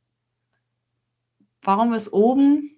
Warum 1.61 1.93
ist 1.93 2.13
oben? 2.13 2.71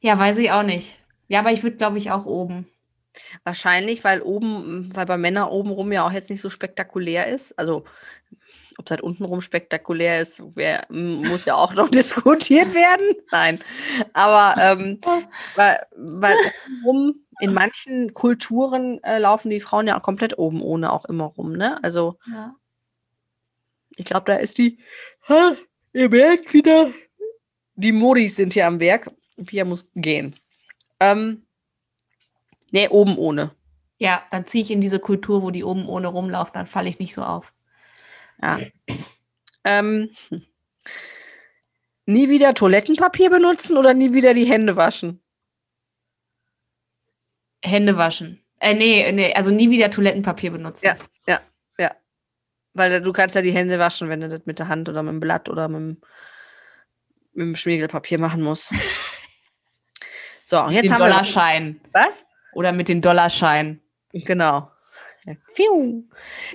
Ja, 0.00 0.18
weiß 0.18 0.38
ich 0.38 0.50
auch 0.50 0.62
nicht. 0.62 1.03
Ja, 1.28 1.40
aber 1.40 1.52
ich 1.52 1.62
würde, 1.62 1.76
glaube 1.76 1.98
ich, 1.98 2.10
auch 2.10 2.26
oben. 2.26 2.66
Wahrscheinlich, 3.44 4.02
weil 4.04 4.22
oben, 4.22 4.90
weil 4.94 5.06
bei 5.06 5.16
Männern 5.16 5.48
obenrum 5.48 5.92
ja 5.92 6.06
auch 6.06 6.12
jetzt 6.12 6.30
nicht 6.30 6.40
so 6.40 6.50
spektakulär 6.50 7.26
ist. 7.28 7.56
Also, 7.58 7.84
ob 8.76 8.86
es 8.86 8.90
halt 8.90 9.02
untenrum 9.02 9.40
spektakulär 9.40 10.20
ist, 10.20 10.56
wär, 10.56 10.84
muss 10.90 11.44
ja 11.44 11.54
auch 11.54 11.74
noch 11.74 11.88
diskutiert 11.90 12.74
werden. 12.74 13.14
Nein. 13.30 13.60
Aber 14.12 14.60
ähm, 14.60 15.00
weil, 15.54 15.86
weil 15.96 16.36
obenrum 16.82 17.14
in 17.40 17.52
manchen 17.54 18.14
Kulturen 18.14 19.02
äh, 19.04 19.18
laufen 19.18 19.50
die 19.50 19.60
Frauen 19.60 19.86
ja 19.86 19.98
auch 19.98 20.02
komplett 20.02 20.38
oben 20.38 20.60
ohne 20.62 20.92
auch 20.92 21.04
immer 21.04 21.24
rum, 21.24 21.52
ne? 21.56 21.82
Also, 21.84 22.18
Ja. 22.30 22.54
ich 23.96 24.04
glaube, 24.04 24.26
da 24.32 24.36
ist 24.38 24.58
die. 24.58 24.78
Ha, 25.28 25.54
ihr 25.92 26.08
merkt 26.08 26.52
wieder. 26.52 26.90
Die 27.76 27.92
Modis 27.92 28.36
sind 28.36 28.52
hier 28.52 28.66
am 28.66 28.78
Werk. 28.80 29.10
Pia 29.46 29.64
muss 29.64 29.90
gehen. 29.94 30.36
Ähm, 31.04 31.46
nee, 32.70 32.88
oben 32.88 33.16
ohne. 33.18 33.52
Ja, 33.98 34.24
dann 34.30 34.46
ziehe 34.46 34.62
ich 34.62 34.70
in 34.70 34.80
diese 34.80 35.00
Kultur, 35.00 35.42
wo 35.42 35.50
die 35.50 35.64
oben 35.64 35.86
ohne 35.86 36.08
rumlaufen, 36.08 36.54
dann 36.54 36.66
falle 36.66 36.88
ich 36.88 36.98
nicht 36.98 37.14
so 37.14 37.22
auf. 37.22 37.52
Ja. 38.42 38.58
Ähm, 39.64 40.10
nie 42.06 42.28
wieder 42.28 42.54
Toilettenpapier 42.54 43.30
benutzen 43.30 43.76
oder 43.76 43.94
nie 43.94 44.12
wieder 44.12 44.34
die 44.34 44.44
Hände 44.44 44.76
waschen? 44.76 45.22
Hände 47.62 47.96
waschen. 47.96 48.44
Äh, 48.60 48.74
nee, 48.74 49.10
nee, 49.12 49.32
also 49.34 49.50
nie 49.50 49.70
wieder 49.70 49.90
Toilettenpapier 49.90 50.50
benutzen. 50.50 50.84
Ja. 50.84 50.98
Weil 52.74 53.00
du 53.00 53.12
kannst 53.12 53.36
ja 53.36 53.42
die 53.42 53.52
Hände 53.52 53.78
waschen, 53.78 54.08
wenn 54.08 54.20
du 54.20 54.28
das 54.28 54.46
mit 54.46 54.58
der 54.58 54.68
Hand 54.68 54.88
oder 54.88 55.02
mit 55.02 55.12
dem 55.12 55.20
Blatt 55.20 55.48
oder 55.48 55.68
mit 55.68 55.78
dem, 55.78 56.00
mit 57.32 57.46
dem 57.46 57.56
Schmiegelpapier 57.56 58.18
machen 58.18 58.42
musst. 58.42 58.72
So, 60.46 60.62
und 60.62 60.72
jetzt 60.72 60.84
den 60.84 60.94
haben 60.94 61.00
wir. 61.00 61.08
Dollarschein. 61.08 61.80
Was? 61.92 62.26
Oder 62.52 62.72
mit 62.72 62.88
den 62.88 63.00
Dollarschein. 63.00 63.80
Genau. 64.12 64.68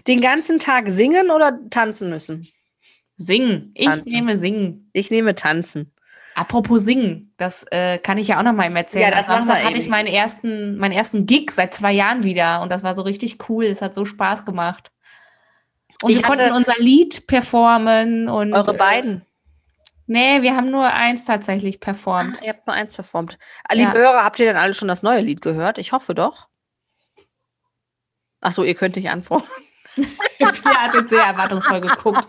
Den 0.08 0.21
ganzen 0.21 0.60
Tag 0.60 0.89
singen 0.89 1.32
oder 1.32 1.60
tanzen 1.69 2.10
müssen? 2.10 2.47
Singen. 3.17 3.71
Ich 3.73 3.88
Tanzen. 3.88 4.10
nehme 4.10 4.38
Singen. 4.38 4.89
Ich 4.93 5.12
nehme 5.12 5.36
tanzen. 5.36 5.91
Apropos 6.36 6.84
Singen, 6.84 7.34
das 7.36 7.65
äh, 7.71 7.97
kann 7.97 8.17
ich 8.17 8.30
ja 8.30 8.39
auch 8.39 8.43
noch 8.43 8.54
mal 8.54 8.73
erzählen. 8.73 9.10
Ja, 9.10 9.12
das 9.12 9.28
Am 9.28 9.39
wir 9.39 9.43
Samstag 9.43 9.65
hatte 9.65 9.78
ich 9.78 9.89
meinen 9.89 10.08
ersten, 10.08 10.78
meinen 10.78 10.93
ersten 10.93 11.25
Gig 11.25 11.52
seit 11.52 11.73
zwei 11.73 11.91
Jahren 11.91 12.23
wieder 12.23 12.62
und 12.62 12.71
das 12.71 12.82
war 12.82 12.95
so 12.95 13.02
richtig 13.02 13.49
cool. 13.49 13.65
Es 13.65 13.82
hat 13.82 13.93
so 13.93 14.06
Spaß 14.06 14.45
gemacht. 14.45 14.91
Und 16.02 16.12
Ich 16.12 16.17
wir 16.17 16.23
konnten 16.23 16.54
unser 16.54 16.75
Lied 16.78 17.28
performen 17.28 18.30
und 18.30 18.54
Eure 18.54 18.73
äh, 18.73 18.78
beiden. 18.78 19.25
Nee, 20.09 20.41
wir 20.41 20.55
haben 20.55 20.71
nur 20.71 20.91
eins 20.91 21.23
tatsächlich 21.25 21.79
performt. 21.79 22.39
Ah, 22.41 22.45
ihr 22.45 22.49
habt 22.53 22.65
nur 22.65 22.75
eins 22.75 22.93
performt. 22.93 23.37
Ah, 23.63 23.75
Liebe 23.75 23.89
Ja. 23.89 23.93
Hörer, 23.93 24.23
habt 24.23 24.39
ihr 24.39 24.47
denn 24.47 24.57
alle 24.57 24.73
schon 24.73 24.87
das 24.87 25.03
neue 25.03 25.21
Lied 25.21 25.39
gehört? 25.43 25.77
Ich 25.77 25.91
hoffe 25.91 26.15
doch. 26.15 26.47
Ach 28.41 28.51
so, 28.51 28.63
ihr 28.63 28.73
könnt 28.73 28.95
nicht 28.95 29.07
antworten. 29.07 29.47
Pia 29.95 30.81
hat 30.81 30.95
jetzt 30.95 31.11
sehr 31.11 31.23
erwartungsvoll 31.23 31.81
geguckt. 31.81 32.27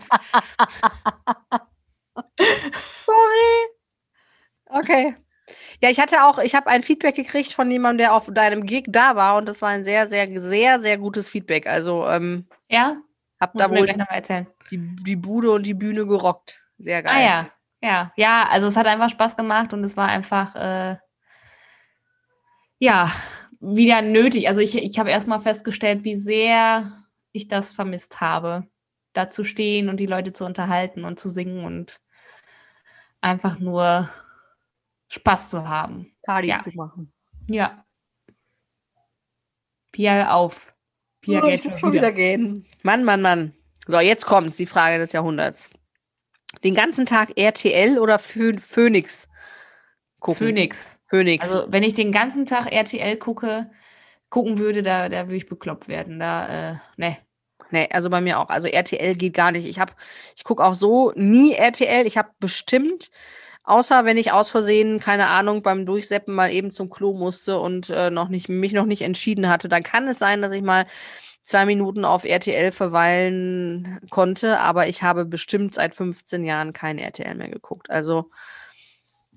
Sorry. 2.37 3.65
Okay. 4.65 5.15
Ja, 5.81 5.89
ich 5.89 5.99
hatte 5.99 6.23
auch, 6.23 6.37
ich 6.37 6.53
habe 6.53 6.67
ein 6.67 6.83
Feedback 6.83 7.15
gekriegt 7.15 7.51
von 7.51 7.71
jemandem, 7.71 7.97
der 7.97 8.13
auf 8.13 8.29
deinem 8.31 8.67
Gig 8.67 8.85
da 8.89 9.15
war 9.15 9.37
und 9.37 9.49
das 9.49 9.63
war 9.63 9.69
ein 9.69 9.83
sehr, 9.83 10.07
sehr, 10.07 10.39
sehr, 10.39 10.79
sehr 10.79 10.99
gutes 10.99 11.27
Feedback. 11.27 11.65
Also 11.65 12.07
ähm, 12.07 12.47
Ja, 12.69 12.97
hab 13.39 13.55
muss 13.55 13.63
da 13.63 13.71
wohl 13.71 13.87
die, 14.69 14.77
die 14.77 15.15
Bude 15.15 15.49
und 15.49 15.65
die 15.65 15.73
Bühne 15.73 16.05
gerockt. 16.05 16.63
Sehr 16.77 17.01
geil. 17.01 17.15
Ah 17.15 17.21
ja, 17.23 17.51
ja, 17.81 18.11
ja. 18.15 18.47
Also 18.49 18.67
es 18.67 18.77
hat 18.77 18.87
einfach 18.87 19.09
Spaß 19.09 19.35
gemacht 19.35 19.73
und 19.73 19.83
es 19.83 19.97
war 19.97 20.07
einfach 20.07 20.55
äh, 20.55 20.97
ja 22.79 23.11
wieder 23.59 24.01
nötig. 24.01 24.47
Also 24.47 24.61
ich, 24.61 24.75
ich 24.77 24.97
habe 24.99 25.11
erstmal 25.11 25.39
festgestellt, 25.39 26.03
wie 26.03 26.15
sehr 26.15 26.91
ich 27.31 27.47
das 27.47 27.71
vermisst 27.71 28.21
habe, 28.21 28.67
da 29.13 29.29
zu 29.29 29.43
stehen 29.43 29.89
und 29.89 29.97
die 29.97 30.05
Leute 30.07 30.33
zu 30.33 30.45
unterhalten 30.45 31.05
und 31.05 31.19
zu 31.19 31.29
singen 31.29 31.63
und 31.65 31.99
einfach 33.21 33.59
nur 33.59 34.09
Spaß 35.09 35.49
zu 35.51 35.67
haben. 35.67 36.15
Party 36.23 36.47
Ja. 36.49 36.59
zu 36.59 36.71
machen. 36.71 37.13
Ja. 37.47 37.85
Pia 39.91 40.31
auf. 40.33 40.73
Pia 41.21 41.41
Oh, 41.43 41.47
geht 41.47 41.61
schon 41.61 41.73
wieder. 41.73 41.91
wieder 41.91 42.11
gehen. 42.13 42.65
Mann, 42.83 43.03
Mann, 43.03 43.21
Mann. 43.21 43.53
So, 43.87 43.99
jetzt 43.99 44.25
kommt's, 44.25 44.57
die 44.57 44.65
Frage 44.65 44.97
des 44.97 45.11
Jahrhunderts. 45.11 45.69
Den 46.63 46.75
ganzen 46.75 47.05
Tag 47.05 47.37
RTL 47.37 47.97
oder 47.99 48.19
Phoenix 48.19 49.27
gucken? 50.21 50.47
Phoenix. 50.47 50.99
Phoenix. 51.05 51.51
Also 51.51 51.69
wenn 51.69 51.83
ich 51.83 51.93
den 51.93 52.13
ganzen 52.13 52.45
Tag 52.45 52.71
RTL 52.71 53.17
gucke, 53.17 53.69
gucken 54.29 54.59
würde, 54.59 54.81
da, 54.81 55.09
da 55.09 55.27
würde 55.27 55.35
ich 55.35 55.49
bekloppt 55.49 55.89
werden. 55.89 56.19
Da, 56.19 56.71
äh, 56.71 56.75
ne. 56.95 57.17
Nee, 57.71 57.89
also 57.91 58.09
bei 58.09 58.21
mir 58.21 58.39
auch. 58.39 58.49
Also 58.49 58.67
RTL 58.67 59.15
geht 59.15 59.33
gar 59.33 59.51
nicht. 59.51 59.65
Ich 59.65 59.79
habe, 59.79 59.93
ich 60.35 60.43
gucke 60.43 60.63
auch 60.63 60.75
so 60.75 61.11
nie 61.15 61.53
RTL. 61.53 62.05
Ich 62.05 62.17
habe 62.17 62.29
bestimmt, 62.39 63.11
außer 63.63 64.05
wenn 64.05 64.17
ich 64.17 64.31
aus 64.31 64.49
Versehen, 64.49 64.99
keine 64.99 65.27
Ahnung, 65.27 65.61
beim 65.61 65.85
Durchseppen 65.85 66.33
mal 66.33 66.51
eben 66.51 66.71
zum 66.71 66.89
Klo 66.89 67.13
musste 67.13 67.59
und 67.59 67.89
äh, 67.89 68.09
noch 68.09 68.29
nicht, 68.29 68.49
mich 68.49 68.73
noch 68.73 68.85
nicht 68.85 69.03
entschieden 69.03 69.47
hatte, 69.49 69.69
dann 69.69 69.83
kann 69.83 70.07
es 70.07 70.19
sein, 70.19 70.41
dass 70.41 70.53
ich 70.53 70.61
mal 70.61 70.85
zwei 71.43 71.65
Minuten 71.65 72.05
auf 72.05 72.23
RTL 72.23 72.71
verweilen 72.71 73.99
konnte, 74.09 74.59
aber 74.59 74.87
ich 74.87 75.03
habe 75.03 75.25
bestimmt 75.25 75.73
seit 75.75 75.95
15 75.95 76.43
Jahren 76.43 76.73
kein 76.73 76.97
RTL 76.97 77.35
mehr 77.35 77.49
geguckt. 77.49 77.89
Also 77.89 78.29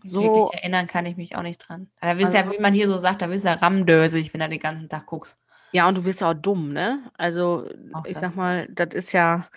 so, 0.05 0.23
Wirklich 0.23 0.61
erinnern 0.63 0.87
kann 0.87 1.07
ich 1.07 1.17
mich 1.17 1.35
auch 1.37 1.43
nicht 1.43 1.59
dran. 1.67 1.89
Da 2.01 2.15
bist 2.15 2.35
Also- 2.35 2.49
ja, 2.51 2.55
wie 2.57 2.61
man 2.61 2.75
hier 2.75 2.89
so 2.89 2.99
sagt, 2.99 3.23
da 3.23 3.27
bist 3.29 3.45
du 3.45 3.49
ja 3.49 3.55
rammdösig, 3.55 4.33
wenn 4.35 4.41
du 4.41 4.49
den 4.49 4.61
ganzen 4.61 4.89
Tag 4.89 5.07
guckst. 5.07 5.39
ja, 5.73 5.89
und 5.89 5.97
du 5.97 6.05
wirst 6.05 6.21
ja 6.21 6.31
auch 6.31 6.35
dumm, 6.35 6.73
ne? 6.73 7.11
Also 7.17 7.69
Auch 7.95 8.05
ich 8.05 8.13
das. 8.15 8.21
sag 8.23 8.37
mal, 8.37 8.69
das 8.71 8.89
ist 8.93 9.13
ja 9.13 9.49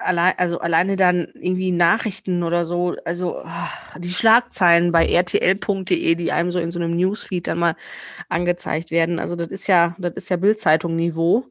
allein, 0.00 0.34
also 0.38 0.58
alleine 0.60 0.96
dann 0.96 1.28
irgendwie 1.34 1.70
Nachrichten 1.72 2.42
oder 2.42 2.64
so, 2.64 2.96
also 3.04 3.38
ah, 3.44 3.70
die 3.98 4.12
Schlagzeilen 4.12 4.92
bei 4.92 5.06
rtl.de, 5.06 6.14
die 6.14 6.32
einem 6.32 6.50
so 6.50 6.58
in 6.58 6.70
so 6.70 6.78
einem 6.80 6.96
Newsfeed 6.96 7.46
dann 7.46 7.58
mal 7.58 7.76
angezeigt 8.28 8.90
werden. 8.90 9.18
Also 9.18 9.36
das 9.36 9.48
ist 9.48 9.66
ja, 9.66 9.94
das 9.98 10.14
ist 10.14 10.28
ja 10.30 10.36
Bildzeitung-Niveau. 10.36 11.44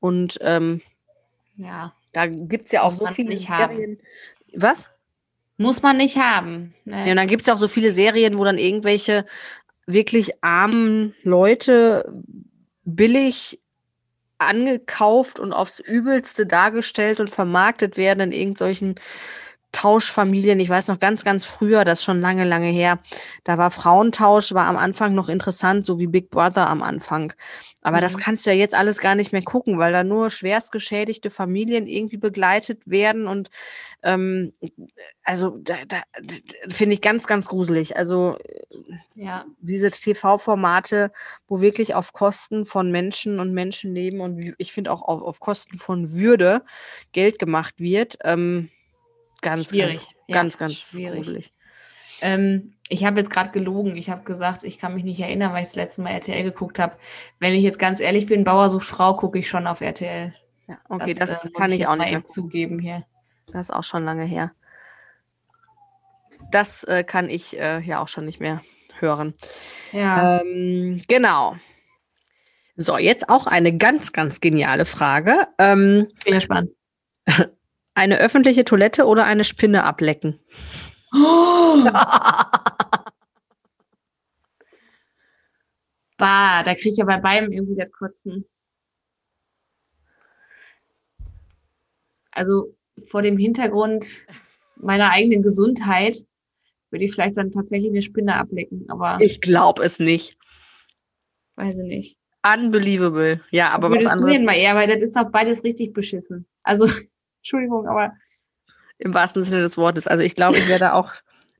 Und 0.00 0.38
ähm, 0.42 0.82
Ja. 1.56 1.94
da 2.12 2.26
gibt 2.26 2.66
es 2.66 2.72
ja 2.72 2.82
auch 2.82 2.90
Muss 2.90 2.98
so 2.98 3.06
viele 3.06 3.30
nicht 3.30 3.48
haben. 3.48 3.74
Serien. 3.74 3.98
Was? 4.54 4.88
Muss 5.56 5.82
man 5.82 5.96
nicht 5.96 6.18
haben. 6.18 6.74
Ne? 6.84 7.04
Ja, 7.04 7.10
und 7.10 7.16
dann 7.16 7.28
gibt 7.28 7.40
es 7.40 7.46
ja 7.46 7.54
auch 7.54 7.58
so 7.58 7.68
viele 7.68 7.90
Serien, 7.90 8.38
wo 8.38 8.44
dann 8.44 8.58
irgendwelche 8.58 9.24
wirklich 9.86 10.42
armen 10.42 11.14
Leute 11.22 12.12
billig 12.84 13.60
angekauft 14.38 15.40
und 15.40 15.52
aufs 15.52 15.80
Übelste 15.80 16.46
dargestellt 16.46 17.20
und 17.20 17.30
vermarktet 17.30 17.96
werden 17.96 18.20
in 18.20 18.32
irgendwelchen 18.32 18.96
Tauschfamilien. 19.76 20.58
Ich 20.58 20.70
weiß 20.70 20.88
noch 20.88 20.98
ganz, 20.98 21.22
ganz 21.22 21.44
früher, 21.44 21.84
das 21.84 22.02
schon 22.02 22.20
lange, 22.22 22.44
lange 22.44 22.68
her. 22.68 22.98
Da 23.44 23.58
war 23.58 23.70
Frauentausch, 23.70 24.54
war 24.54 24.66
am 24.66 24.76
Anfang 24.78 25.14
noch 25.14 25.28
interessant, 25.28 25.84
so 25.84 25.98
wie 25.98 26.06
Big 26.06 26.30
Brother 26.30 26.66
am 26.68 26.82
Anfang. 26.82 27.34
Aber 27.82 28.00
das 28.00 28.16
Mhm. 28.16 28.20
kannst 28.20 28.46
du 28.46 28.50
ja 28.50 28.56
jetzt 28.56 28.74
alles 28.74 28.98
gar 28.98 29.14
nicht 29.14 29.32
mehr 29.32 29.42
gucken, 29.42 29.78
weil 29.78 29.92
da 29.92 30.02
nur 30.02 30.30
schwerst 30.30 30.72
geschädigte 30.72 31.28
Familien 31.30 31.86
irgendwie 31.86 32.16
begleitet 32.16 32.88
werden 32.88 33.26
und 33.28 33.50
ähm, 34.02 34.52
also 35.24 35.58
da, 35.62 35.74
da, 35.86 36.02
finde 36.68 36.94
ich 36.94 37.00
ganz, 37.02 37.26
ganz 37.26 37.46
gruselig. 37.46 37.96
Also 37.96 38.38
Ja. 39.14 39.44
diese 39.60 39.90
TV-Formate, 39.90 41.12
wo 41.48 41.60
wirklich 41.60 41.94
auf 41.94 42.12
Kosten 42.12 42.64
von 42.66 42.90
Menschen 42.90 43.40
und 43.40 43.52
Menschenleben 43.52 44.20
und 44.20 44.54
ich 44.58 44.72
finde 44.72 44.90
auch 44.92 45.02
auf, 45.02 45.22
auf 45.22 45.40
Kosten 45.40 45.76
von 45.78 46.12
Würde 46.12 46.62
Geld 47.12 47.38
gemacht 47.38 47.74
wird, 47.78 48.18
ähm, 48.24 48.70
ganz, 49.42 49.66
Schwierig. 49.66 49.98
ganz, 49.98 50.14
Ja, 50.26 50.34
ganz, 50.34 50.58
ganz 50.58 50.74
schwierig. 50.74 51.52
Ähm, 52.20 52.74
ich 52.88 53.04
habe 53.04 53.20
jetzt 53.20 53.30
gerade 53.30 53.50
gelogen. 53.50 53.96
Ich 53.96 54.10
habe 54.10 54.24
gesagt, 54.24 54.64
ich 54.64 54.78
kann 54.78 54.94
mich 54.94 55.04
nicht 55.04 55.20
erinnern, 55.20 55.52
weil 55.52 55.62
ich 55.62 55.68
das 55.68 55.76
letzte 55.76 56.02
Mal 56.02 56.10
RTL 56.10 56.42
geguckt 56.42 56.78
habe. 56.78 56.96
Wenn 57.38 57.52
ich 57.52 57.62
jetzt 57.62 57.78
ganz 57.78 58.00
ehrlich 58.00 58.26
bin, 58.26 58.44
Bauer 58.44 58.70
sucht 58.70 58.86
Frau, 58.86 59.14
gucke 59.14 59.38
ich 59.38 59.48
schon 59.48 59.66
auf 59.66 59.80
RTL. 59.80 60.34
Ja, 60.68 60.78
okay, 60.88 61.14
das, 61.14 61.42
das 61.42 61.44
äh, 61.44 61.52
kann 61.52 61.72
ich, 61.72 61.80
ich 61.80 61.86
auch 61.86 61.96
nicht 61.96 62.10
mehr 62.10 62.26
zugeben 62.26 62.78
hier. 62.78 63.04
Das 63.52 63.68
ist 63.68 63.74
auch 63.74 63.84
schon 63.84 64.04
lange 64.04 64.24
her. 64.24 64.52
Das 66.50 66.84
äh, 66.84 67.04
kann 67.04 67.28
ich 67.28 67.58
äh, 67.58 67.80
ja 67.80 68.02
auch 68.02 68.08
schon 68.08 68.24
nicht 68.24 68.40
mehr 68.40 68.62
hören. 68.98 69.34
Ja. 69.92 70.40
Ähm, 70.40 71.02
genau. 71.08 71.56
So, 72.76 72.98
jetzt 72.98 73.28
auch 73.28 73.46
eine 73.46 73.76
ganz, 73.76 74.12
ganz 74.12 74.40
geniale 74.40 74.84
Frage. 74.84 75.48
Ähm, 75.58 76.08
Sehr 76.24 76.40
spannend. 76.40 76.72
Eine 77.96 78.18
öffentliche 78.18 78.64
Toilette 78.66 79.06
oder 79.06 79.24
eine 79.24 79.42
Spinne 79.42 79.84
ablecken? 79.84 80.38
Oh. 81.14 81.82
bah, 86.18 86.62
da 86.62 86.74
kriege 86.74 86.90
ich 86.90 86.98
ja 86.98 87.06
bei 87.06 87.18
beidem 87.18 87.52
irgendwie 87.52 87.74
das 87.74 87.90
Kotzen. 87.90 88.44
Also 92.32 92.76
vor 93.06 93.22
dem 93.22 93.38
Hintergrund 93.38 94.26
meiner 94.76 95.10
eigenen 95.10 95.40
Gesundheit 95.40 96.18
würde 96.90 97.06
ich 97.06 97.12
vielleicht 97.12 97.38
dann 97.38 97.50
tatsächlich 97.50 97.92
eine 97.92 98.02
Spinne 98.02 98.34
ablecken, 98.34 98.84
aber. 98.88 99.16
Ich 99.22 99.40
glaube 99.40 99.82
es 99.82 100.00
nicht. 100.00 100.36
Weiß 101.54 101.78
ich 101.78 101.84
nicht. 101.84 102.18
Unbelievable. 102.44 103.40
Ja, 103.50 103.70
aber 103.70 103.90
was 103.90 104.04
anderes. 104.04 104.42
Mal 104.42 104.56
eher, 104.56 104.74
weil 104.74 104.86
das 104.86 105.00
ist 105.00 105.16
doch 105.16 105.30
beides 105.30 105.64
richtig 105.64 105.94
beschissen. 105.94 106.46
Also, 106.62 106.90
Entschuldigung, 107.46 107.86
aber. 107.86 108.12
Im 108.98 109.14
wahrsten 109.14 109.42
Sinne 109.44 109.62
des 109.62 109.78
Wortes. 109.78 110.08
Also, 110.08 110.24
ich 110.24 110.34
glaube, 110.34 110.58
ich 110.58 110.66
werde 110.66 110.94
auch 110.94 111.12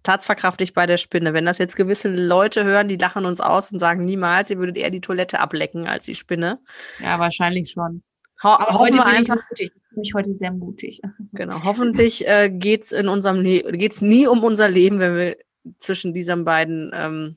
tatsverkraftig 0.03 0.75
bei 0.75 0.87
der 0.87 0.96
Spinne. 0.96 1.33
Wenn 1.33 1.46
das 1.46 1.59
jetzt 1.59 1.77
gewisse 1.77 2.09
Leute 2.09 2.64
hören, 2.64 2.88
die 2.88 2.96
lachen 2.96 3.25
uns 3.25 3.40
aus 3.40 3.70
und 3.70 3.79
sagen 3.79 4.01
niemals, 4.01 4.51
ihr 4.51 4.59
würdet 4.59 4.77
eher 4.77 4.90
die 4.90 5.01
Toilette 5.01 5.38
ablecken 5.38 5.87
als 5.87 6.05
die 6.05 6.14
Spinne. 6.16 6.59
Ja, 7.01 7.20
wahrscheinlich 7.20 7.70
schon. 7.70 8.03
Ho 8.42 8.49
aber 8.49 8.79
hoffen 8.79 8.94
wir 8.96 9.07
einfach. 9.07 9.37
Ich 9.57 9.70
bin 9.72 10.01
mich 10.01 10.12
heute 10.14 10.35
sehr 10.35 10.53
mutig. 10.53 11.01
Genau. 11.33 11.62
Hoffentlich 11.64 12.27
äh, 12.27 12.49
geht 12.51 12.85
es 12.85 12.92
in 12.92 13.09
unserem 13.09 13.42
Leben, 13.42 13.77
geht 13.77 13.92
es 13.92 14.01
nie 14.01 14.27
um 14.27 14.42
unser 14.42 14.70
Leben, 14.70 15.01
wenn 15.01 15.16
wir 15.16 15.37
zwischen 15.77 16.14
diesen 16.14 16.44
beiden 16.46 16.90
ähm, 16.94 17.37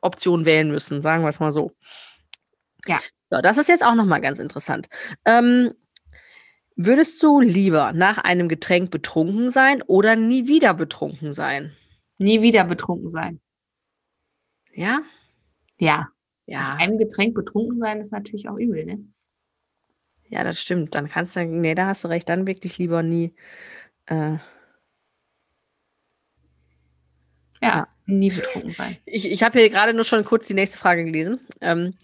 Optionen 0.00 0.46
wählen 0.46 0.70
müssen, 0.70 1.02
sagen 1.02 1.22
wir 1.22 1.28
es 1.28 1.40
mal 1.40 1.52
so. 1.52 1.72
Ja. 2.86 3.00
So, 3.28 3.40
das 3.42 3.58
ist 3.58 3.68
jetzt 3.68 3.84
auch 3.84 3.94
nochmal 3.94 4.22
ganz 4.22 4.38
interessant. 4.38 4.88
Ähm, 5.26 5.74
würdest 6.86 7.22
du 7.22 7.40
lieber 7.40 7.92
nach 7.92 8.18
einem 8.18 8.48
Getränk 8.48 8.90
betrunken 8.90 9.50
sein 9.50 9.82
oder 9.82 10.16
nie 10.16 10.48
wieder 10.48 10.74
betrunken 10.74 11.32
sein? 11.32 11.76
Nie 12.18 12.42
wieder 12.42 12.64
betrunken 12.64 13.10
sein. 13.10 13.40
Ja? 14.72 15.00
Ja. 15.78 16.08
Ja. 16.46 16.60
Nach 16.60 16.78
einem 16.78 16.98
Getränk 16.98 17.34
betrunken 17.34 17.78
sein 17.78 18.00
ist 18.00 18.12
natürlich 18.12 18.48
auch 18.48 18.56
übel, 18.56 18.84
ne? 18.84 19.04
Ja, 20.28 20.44
das 20.44 20.60
stimmt. 20.60 20.94
Dann 20.94 21.08
kannst 21.08 21.36
du, 21.36 21.44
nee, 21.44 21.74
da 21.74 21.86
hast 21.86 22.04
du 22.04 22.08
recht, 22.08 22.28
dann 22.28 22.46
wirklich 22.46 22.78
lieber 22.78 23.02
nie. 23.02 23.34
Äh, 24.06 24.38
ja, 27.62 27.68
ja, 27.68 27.88
nie 28.06 28.30
betrunken 28.30 28.72
sein. 28.72 28.96
Ich, 29.04 29.30
ich 29.30 29.42
habe 29.42 29.58
hier 29.58 29.70
gerade 29.70 29.92
nur 29.92 30.04
schon 30.04 30.24
kurz 30.24 30.46
die 30.46 30.54
nächste 30.54 30.78
Frage 30.78 31.04
gelesen. 31.04 31.40
Ähm, 31.60 31.94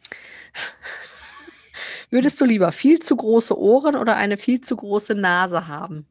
würdest 2.10 2.40
du 2.40 2.44
lieber 2.44 2.72
viel 2.72 3.00
zu 3.00 3.16
große 3.16 3.58
Ohren 3.58 3.96
oder 3.96 4.16
eine 4.16 4.36
viel 4.36 4.60
zu 4.60 4.76
große 4.76 5.14
Nase 5.14 5.68
haben? 5.68 6.06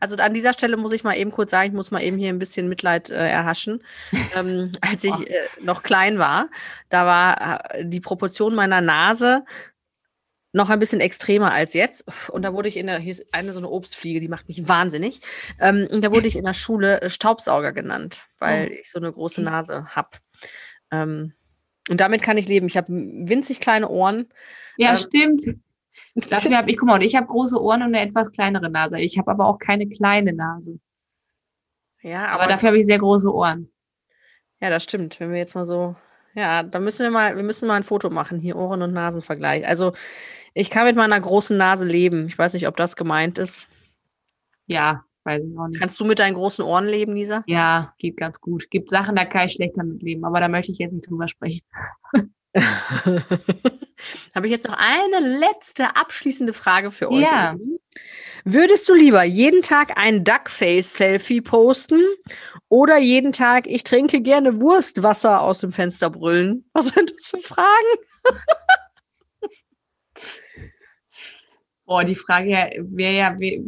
Also 0.00 0.16
an 0.16 0.34
dieser 0.34 0.52
Stelle 0.52 0.76
muss 0.76 0.92
ich 0.92 1.04
mal 1.04 1.16
eben 1.16 1.30
kurz 1.30 1.50
sagen, 1.50 1.68
ich 1.68 1.74
muss 1.74 1.90
mal 1.90 2.02
eben 2.02 2.18
hier 2.18 2.28
ein 2.28 2.38
bisschen 2.38 2.68
Mitleid 2.68 3.10
äh, 3.10 3.28
erhaschen. 3.28 3.82
ähm, 4.36 4.70
als 4.80 5.04
ich 5.04 5.30
äh, 5.30 5.40
noch 5.60 5.82
klein 5.82 6.18
war, 6.18 6.48
da 6.88 7.06
war 7.06 7.74
äh, 7.74 7.86
die 7.86 8.00
Proportion 8.00 8.54
meiner 8.54 8.80
Nase 8.80 9.44
noch 10.52 10.70
ein 10.70 10.78
bisschen 10.78 11.00
extremer 11.00 11.52
als 11.52 11.74
jetzt. 11.74 12.04
Und 12.30 12.42
da 12.42 12.52
wurde 12.52 12.68
ich 12.68 12.76
in 12.76 12.86
der, 12.86 12.98
hier 13.00 13.10
ist 13.10 13.34
eine 13.34 13.52
so 13.52 13.58
eine 13.58 13.68
Obstfliege, 13.68 14.20
die 14.20 14.28
macht 14.28 14.46
mich 14.46 14.68
wahnsinnig. 14.68 15.20
Ähm, 15.60 15.88
und 15.90 16.02
da 16.02 16.12
wurde 16.12 16.28
ich 16.28 16.36
in 16.36 16.44
der 16.44 16.54
Schule 16.54 17.00
äh, 17.02 17.10
Staubsauger 17.10 17.72
genannt, 17.72 18.26
weil 18.38 18.68
oh. 18.70 18.74
ich 18.80 18.90
so 18.90 19.00
eine 19.00 19.10
große 19.10 19.42
Nase 19.42 19.86
habe. 19.86 20.10
Ähm, 20.92 21.34
und 21.90 22.00
damit 22.00 22.22
kann 22.22 22.38
ich 22.38 22.48
leben. 22.48 22.66
Ich 22.66 22.76
habe 22.76 22.88
winzig 22.90 23.60
kleine 23.60 23.88
Ohren. 23.88 24.28
Ja, 24.76 24.90
ähm, 24.90 24.96
stimmt. 24.96 25.42
Dafür 26.30 26.56
habe 26.56 26.70
ich, 26.70 26.78
guck 26.78 26.88
mal, 26.88 27.02
ich 27.02 27.16
habe 27.16 27.26
große 27.26 27.60
Ohren 27.60 27.82
und 27.82 27.94
eine 27.94 28.00
etwas 28.00 28.30
kleinere 28.30 28.70
Nase. 28.70 29.00
Ich 29.00 29.18
habe 29.18 29.30
aber 29.30 29.46
auch 29.46 29.58
keine 29.58 29.88
kleine 29.88 30.32
Nase. 30.32 30.78
Ja, 32.02 32.26
aber, 32.26 32.42
aber 32.42 32.52
dafür 32.52 32.68
habe 32.68 32.78
ich 32.78 32.86
sehr 32.86 32.98
große 32.98 33.32
Ohren. 33.32 33.72
Ja, 34.60 34.70
das 34.70 34.84
stimmt. 34.84 35.18
Wenn 35.18 35.32
wir 35.32 35.38
jetzt 35.38 35.54
mal 35.54 35.64
so, 35.64 35.96
ja, 36.34 36.62
da 36.62 36.78
müssen 36.78 37.02
wir 37.02 37.10
mal, 37.10 37.36
wir 37.36 37.42
müssen 37.42 37.66
mal 37.66 37.74
ein 37.74 37.82
Foto 37.82 38.10
machen, 38.10 38.38
hier 38.38 38.56
Ohren- 38.56 38.82
und 38.82 38.92
Nasenvergleich. 38.92 39.66
Also 39.66 39.92
ich 40.52 40.70
kann 40.70 40.86
mit 40.86 40.96
meiner 40.96 41.20
großen 41.20 41.56
Nase 41.56 41.84
leben. 41.84 42.26
Ich 42.28 42.38
weiß 42.38 42.54
nicht, 42.54 42.68
ob 42.68 42.76
das 42.76 42.94
gemeint 42.94 43.38
ist. 43.38 43.66
Ja, 44.66 45.04
weiß 45.24 45.44
ich 45.44 45.58
auch 45.58 45.68
nicht. 45.68 45.80
Kannst 45.80 45.98
du 46.00 46.04
mit 46.04 46.18
deinen 46.18 46.34
großen 46.34 46.64
Ohren 46.64 46.86
leben, 46.86 47.14
Lisa? 47.14 47.42
Ja, 47.46 47.94
geht 47.98 48.16
ganz 48.16 48.40
gut. 48.40 48.70
Gibt 48.70 48.90
Sachen, 48.90 49.16
da 49.16 49.24
kann 49.24 49.46
ich 49.46 49.52
schlechter 49.52 49.84
mit 49.84 50.02
leben, 50.02 50.24
aber 50.24 50.40
da 50.40 50.48
möchte 50.48 50.72
ich 50.72 50.78
jetzt 50.78 50.92
nicht 50.92 51.08
drüber 51.08 51.28
sprechen. 51.28 51.62
Habe 54.34 54.46
ich 54.46 54.52
jetzt 54.52 54.68
noch 54.68 54.78
eine 54.78 55.38
letzte 55.38 55.96
abschließende 55.96 56.52
Frage 56.52 56.90
für 56.90 57.10
euch. 57.10 57.22
Ja. 57.22 57.56
Würdest 58.44 58.88
du 58.88 58.94
lieber 58.94 59.24
jeden 59.24 59.62
Tag 59.62 59.96
ein 59.98 60.22
Duckface-Selfie 60.22 61.40
posten 61.40 62.00
oder 62.68 62.98
jeden 62.98 63.32
Tag, 63.32 63.66
ich 63.66 63.84
trinke 63.84 64.20
gerne 64.20 64.60
Wurstwasser 64.60 65.40
aus 65.40 65.60
dem 65.60 65.72
Fenster 65.72 66.10
brüllen? 66.10 66.68
Was 66.74 66.88
sind 66.88 67.12
das 67.16 67.26
für 67.26 67.38
Fragen? 67.38 67.66
Oh, 71.86 72.00
die 72.02 72.14
Frage 72.14 72.50
wäre 72.88 73.14
ja, 73.14 73.38
we, 73.38 73.62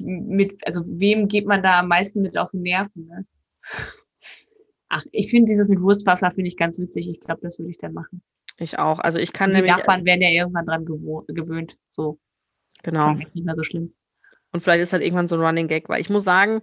mit, 0.00 0.64
also 0.66 0.82
wem 0.86 1.26
geht 1.26 1.46
man 1.46 1.62
da 1.62 1.80
am 1.80 1.88
meisten 1.88 2.22
mit 2.22 2.38
auf 2.38 2.52
den 2.52 2.62
Nerven? 2.62 3.06
Ne? 3.06 3.26
Ach, 4.88 5.02
ich 5.10 5.30
finde 5.30 5.50
dieses 5.50 5.68
mit 5.68 5.80
Wurstwasser 5.80 6.30
finde 6.30 6.48
ich 6.48 6.56
ganz 6.56 6.78
witzig. 6.78 7.08
Ich 7.10 7.18
glaube, 7.18 7.40
das 7.42 7.58
würde 7.58 7.70
ich 7.70 7.78
dann 7.78 7.92
machen. 7.92 8.22
Ich 8.56 8.78
auch. 8.78 9.00
Also 9.00 9.18
ich 9.18 9.32
kann 9.32 9.50
die 9.50 9.56
nämlich. 9.56 9.74
Die 9.74 9.78
Nachbarn 9.78 10.04
werden 10.04 10.22
ja 10.22 10.30
irgendwann 10.30 10.64
dran 10.64 10.84
gewöhnt. 10.84 11.76
So. 11.90 12.20
Genau. 12.84 13.16
Ist 13.18 13.34
nicht 13.34 13.44
mehr 13.44 13.56
so 13.56 13.64
schlimm. 13.64 13.94
Und 14.56 14.62
vielleicht 14.62 14.82
ist 14.82 14.94
halt 14.94 15.02
irgendwann 15.02 15.28
so 15.28 15.36
ein 15.36 15.42
Running 15.42 15.68
Gag, 15.68 15.90
weil 15.90 16.00
ich 16.00 16.08
muss 16.08 16.24
sagen, 16.24 16.62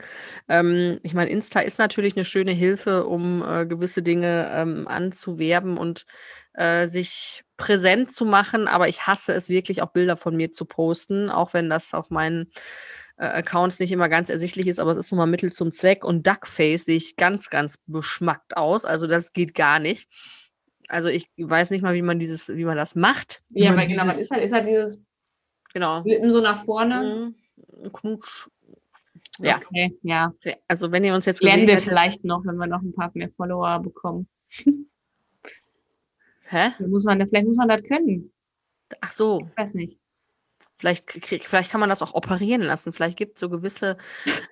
ähm, 0.49 0.99
ich 1.03 1.13
meine, 1.13 1.29
Insta 1.29 1.59
ist 1.59 1.77
natürlich 1.77 2.15
eine 2.15 2.25
schöne 2.25 2.51
Hilfe, 2.51 3.05
um 3.05 3.43
äh, 3.47 3.67
gewisse 3.67 4.01
Dinge 4.01 4.49
ähm, 4.51 4.87
anzuwerben 4.87 5.77
und 5.77 6.07
äh, 6.55 6.87
sich 6.87 7.43
präsent 7.55 8.11
zu 8.11 8.25
machen, 8.25 8.67
aber 8.67 8.87
ich 8.87 9.05
hasse 9.05 9.31
es 9.33 9.47
wirklich 9.47 9.83
auch 9.83 9.91
Bilder 9.91 10.17
von 10.17 10.35
mir 10.35 10.51
zu 10.51 10.65
posten, 10.65 11.29
auch 11.29 11.53
wenn 11.53 11.69
das 11.69 11.93
auf 11.93 12.09
meinen 12.09 12.51
äh, 13.17 13.25
Accounts 13.25 13.77
nicht 13.77 13.91
immer 13.91 14.09
ganz 14.09 14.31
ersichtlich 14.31 14.65
ist, 14.65 14.79
aber 14.79 14.89
es 14.89 14.97
ist 14.97 15.11
nun 15.11 15.19
mal 15.19 15.27
Mittel 15.27 15.53
zum 15.53 15.71
Zweck 15.71 16.03
und 16.03 16.25
Duckface 16.25 16.85
sehe 16.85 16.97
ich 16.97 17.15
ganz, 17.15 17.51
ganz 17.51 17.75
beschmackt 17.85 18.57
aus, 18.57 18.85
also 18.85 19.05
das 19.05 19.33
geht 19.33 19.53
gar 19.53 19.77
nicht. 19.77 20.09
Also 20.87 21.09
ich 21.09 21.27
weiß 21.37 21.69
nicht 21.69 21.83
mal, 21.83 21.93
wie 21.93 22.01
man 22.01 22.17
dieses, 22.17 22.49
wie 22.49 22.65
man 22.65 22.75
das 22.75 22.95
macht. 22.95 23.43
Ja, 23.49 23.77
weil 23.77 23.85
genau, 23.87 24.07
ist 24.07 24.31
halt, 24.31 24.43
ist 24.43 24.51
halt 24.51 24.65
dieses 24.65 24.99
genau. 25.75 26.01
Lippen 26.03 26.31
so 26.31 26.41
nach 26.41 26.63
vorne. 26.63 27.35
Mhm. 27.35 27.42
Knutsch. 27.91 28.49
Ja. 29.39 29.57
Okay, 29.57 29.97
ja. 30.03 30.33
Also 30.67 30.91
wenn 30.91 31.03
ihr 31.03 31.15
uns 31.15 31.25
jetzt 31.25 31.41
lernen 31.41 31.67
wir 31.67 31.75
hättet, 31.75 31.89
vielleicht 31.89 32.23
noch, 32.23 32.45
wenn 32.45 32.55
wir 32.55 32.67
noch 32.67 32.81
ein 32.81 32.93
paar 32.93 33.11
mehr 33.13 33.29
Follower 33.29 33.79
bekommen. 33.79 34.27
Hä? 36.45 36.69
muss 36.87 37.03
man, 37.03 37.25
vielleicht 37.27 37.47
muss 37.47 37.57
man 37.57 37.67
das 37.67 37.83
können. 37.83 38.31
Ach 39.01 39.11
so. 39.11 39.39
Ich 39.49 39.57
weiß 39.57 39.73
nicht. 39.73 39.99
Vielleicht, 40.77 41.11
vielleicht 41.43 41.71
kann 41.71 41.79
man 41.79 41.89
das 41.89 42.01
auch 42.01 42.13
operieren 42.13 42.61
lassen. 42.61 42.91
Vielleicht 42.91 43.17
gibt 43.17 43.35
es 43.35 43.39
so 43.39 43.49
gewisse 43.49 43.95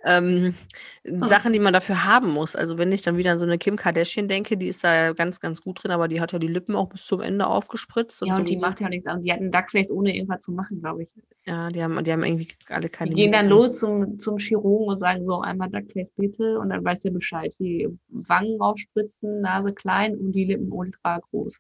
ähm, 0.05 0.55
hm. 1.03 1.27
Sachen, 1.27 1.51
die 1.51 1.60
man 1.60 1.73
dafür 1.73 2.05
haben 2.05 2.29
muss. 2.29 2.55
Also 2.55 2.77
wenn 2.77 2.91
ich 2.91 3.01
dann 3.01 3.17
wieder 3.17 3.31
an 3.31 3.39
so 3.39 3.45
eine 3.45 3.57
Kim 3.57 3.75
Kardashian 3.75 4.27
denke, 4.27 4.55
die 4.55 4.67
ist 4.67 4.84
da 4.84 5.13
ganz, 5.13 5.39
ganz 5.39 5.62
gut 5.62 5.84
drin, 5.84 5.91
aber 5.91 6.07
die 6.07 6.21
hat 6.21 6.31
ja 6.31 6.39
die 6.39 6.47
Lippen 6.47 6.75
auch 6.75 6.88
bis 6.89 7.05
zum 7.05 7.21
Ende 7.21 7.47
aufgespritzt. 7.47 8.21
Und 8.21 8.29
ja, 8.29 8.38
und 8.38 8.49
die 8.49 8.57
macht 8.57 8.79
ja 8.79 8.88
nichts 8.88 9.07
an. 9.07 9.21
Sie 9.21 9.31
hat 9.31 9.39
einen 9.39 9.51
Duckface 9.51 9.91
ohne 9.91 10.15
irgendwas 10.15 10.41
zu 10.45 10.51
machen, 10.51 10.79
glaube 10.79 11.03
ich. 11.03 11.10
Ja, 11.45 11.69
die 11.69 11.84
haben, 11.84 12.01
die 12.03 12.12
haben 12.12 12.23
irgendwie 12.23 12.49
alle 12.69 12.88
keine 12.88 13.10
Die 13.10 13.15
gehen 13.15 13.31
dann 13.31 13.49
los 13.49 13.79
zum, 13.79 14.19
zum 14.19 14.38
Chirurgen 14.38 14.88
und 14.88 14.99
sagen 14.99 15.25
so, 15.25 15.41
einmal 15.41 15.69
Duckface 15.69 16.12
bitte 16.12 16.60
und 16.60 16.69
dann 16.69 16.86
weiß 16.86 17.01
der 17.01 17.12
Bescheid. 17.12 17.53
Die 17.60 17.89
Wangen 18.07 18.62
aufspritzen, 18.62 19.41
Nase 19.41 19.73
klein 19.73 20.15
und 20.15 20.31
die 20.34 20.45
Lippen 20.45 20.71
ultra 20.71 21.19
groß. 21.19 21.60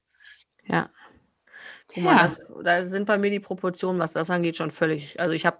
Ja. 0.65 0.89
Guck 1.93 2.03
mal, 2.03 2.15
ja. 2.15 2.23
das, 2.23 2.51
da 2.63 2.83
sind 2.83 3.05
bei 3.05 3.17
mir 3.17 3.29
die 3.29 3.39
Proportionen, 3.39 3.99
was 3.99 4.13
das 4.13 4.29
angeht, 4.29 4.55
schon 4.55 4.69
völlig. 4.69 5.19
Also 5.19 5.33
ich 5.33 5.45
habe 5.45 5.57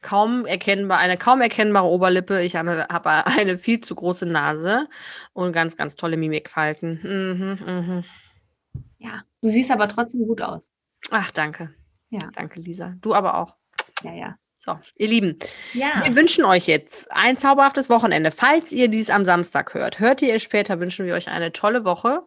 kaum 0.00 0.46
erkennbar, 0.46 0.98
eine 0.98 1.16
kaum 1.16 1.40
erkennbare 1.40 1.86
Oberlippe, 1.86 2.42
ich 2.42 2.56
habe, 2.56 2.86
habe 2.90 3.26
eine 3.38 3.58
viel 3.58 3.80
zu 3.80 3.94
große 3.94 4.26
Nase 4.26 4.88
und 5.32 5.52
ganz, 5.52 5.76
ganz 5.76 5.96
tolle 5.96 6.16
Mimikfalten. 6.16 7.00
Mhm, 7.02 7.74
mhm. 7.74 8.04
Ja, 8.98 9.22
du 9.42 9.48
siehst 9.48 9.70
aber 9.70 9.88
trotzdem 9.88 10.26
gut 10.26 10.40
aus. 10.40 10.70
Ach, 11.10 11.30
danke. 11.32 11.74
Ja. 12.10 12.18
Danke, 12.34 12.60
Lisa. 12.60 12.94
Du 13.00 13.14
aber 13.14 13.38
auch. 13.38 13.56
Ja, 14.04 14.12
ja. 14.12 14.36
So, 14.64 14.78
ihr 14.96 15.08
Lieben, 15.08 15.38
Ja. 15.74 16.02
wir 16.04 16.14
wünschen 16.14 16.44
euch 16.44 16.68
jetzt 16.68 17.10
ein 17.10 17.36
zauberhaftes 17.36 17.90
Wochenende. 17.90 18.30
Falls 18.30 18.70
ihr 18.70 18.86
dies 18.86 19.10
am 19.10 19.24
Samstag 19.24 19.74
hört, 19.74 19.98
hört 19.98 20.22
ihr 20.22 20.34
es 20.36 20.42
später, 20.42 20.78
wünschen 20.78 21.04
wir 21.04 21.14
euch 21.14 21.28
eine 21.28 21.52
tolle 21.52 21.84
Woche. 21.84 22.22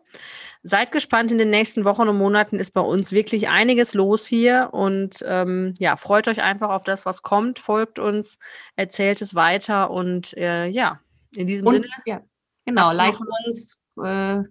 Seid 0.62 0.92
gespannt, 0.92 1.32
in 1.32 1.38
den 1.38 1.50
nächsten 1.50 1.86
Wochen 1.86 2.10
und 2.10 2.18
Monaten 2.18 2.60
ist 2.60 2.72
bei 2.72 2.82
uns 2.82 3.14
wirklich 3.14 3.48
einiges 3.48 3.94
los 3.94 4.26
hier 4.28 4.70
und 4.74 5.20
ähm, 5.26 5.76
ja, 5.80 5.96
freut 5.96 6.28
euch 6.28 6.42
einfach 6.42 6.72
auf 6.72 6.84
das, 6.84 7.06
was 7.06 7.22
kommt, 7.22 7.58
folgt 7.60 8.00
uns, 8.00 8.38
erzählt 8.76 9.22
es 9.22 9.36
weiter 9.36 9.90
und 9.92 10.36
äh, 10.36 10.66
ja, 10.68 11.00
in 11.38 11.48
diesem 11.48 11.68
Und, 11.68 11.76
Sinne, 11.76 11.88
ja, 12.06 12.22
genau, 12.66 12.82
Hast 12.88 12.92
du 12.94 12.98
like 12.98 13.14
noch- 13.14 13.46
uns, 13.46 13.80
äh, 14.04 14.44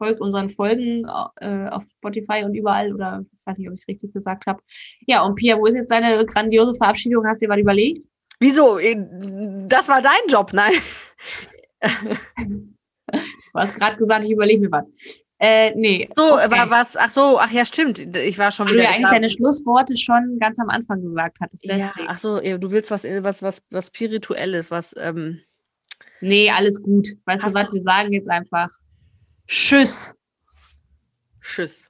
folgt 0.00 0.20
unseren 0.22 0.48
Folgen 0.48 1.04
äh, 1.40 1.68
auf 1.68 1.84
Spotify 1.98 2.42
und 2.44 2.54
überall 2.54 2.94
oder 2.94 3.22
ich 3.38 3.46
weiß 3.46 3.58
nicht, 3.58 3.68
ob 3.68 3.74
ich 3.74 3.80
es 3.82 3.88
richtig 3.88 4.14
gesagt 4.14 4.46
habe. 4.46 4.62
Ja, 5.06 5.22
und 5.22 5.34
Pia, 5.34 5.58
wo 5.58 5.66
ist 5.66 5.74
jetzt 5.74 5.90
deine 5.90 6.24
grandiose 6.24 6.72
Verabschiedung? 6.74 7.26
Hast 7.26 7.42
du 7.42 7.46
dir 7.46 7.52
was 7.52 7.58
überlegt? 7.60 8.04
wieso? 8.40 8.78
Äh, 8.78 8.96
Das 9.68 9.88
war 9.90 10.00
dein 10.00 10.26
Job, 10.28 10.52
nein? 10.54 10.72
Du 13.12 13.58
hast 13.58 13.74
gerade 13.74 13.96
gesagt, 13.96 14.24
ich 14.24 14.30
überlege 14.30 14.60
mir 14.60 14.70
was. 14.70 15.20
Äh, 15.38 15.74
nee. 15.74 16.08
So, 16.14 16.34
okay. 16.34 16.50
war 16.50 16.70
was, 16.70 16.96
ach 16.96 17.10
so, 17.10 17.38
ach 17.40 17.50
ja, 17.50 17.64
stimmt. 17.64 17.98
Ich 18.16 18.38
war 18.38 18.50
schon 18.50 18.66
Weil 18.66 18.74
du 18.74 18.78
wieder. 18.80 18.90
ja 18.90 18.90
ich 18.92 18.96
eigentlich 18.98 19.10
deine 19.10 19.28
Schlussworte 19.30 19.96
schon 19.96 20.38
ganz 20.38 20.58
am 20.60 20.68
Anfang 20.68 21.02
gesagt 21.02 21.38
hattest. 21.40 21.64
ja, 21.64 21.90
ach 22.06 22.18
so, 22.18 22.38
du 22.40 22.70
willst 22.70 22.90
was, 22.90 23.04
was, 23.04 23.42
was, 23.42 23.62
was 23.70 23.86
Spirituelles, 23.88 24.70
was, 24.70 24.94
ähm, 24.98 25.40
Nee, 26.22 26.50
alles 26.50 26.82
gut. 26.82 27.08
Weißt 27.24 27.42
Hast 27.42 27.54
du 27.56 27.60
was? 27.60 27.66
du- 27.68 27.74
Wir 27.74 27.80
sagen 27.82 28.12
jetzt 28.12 28.28
einfach 28.30 28.68
Tschüss. 29.50 30.14
Tschüss. 31.42 31.89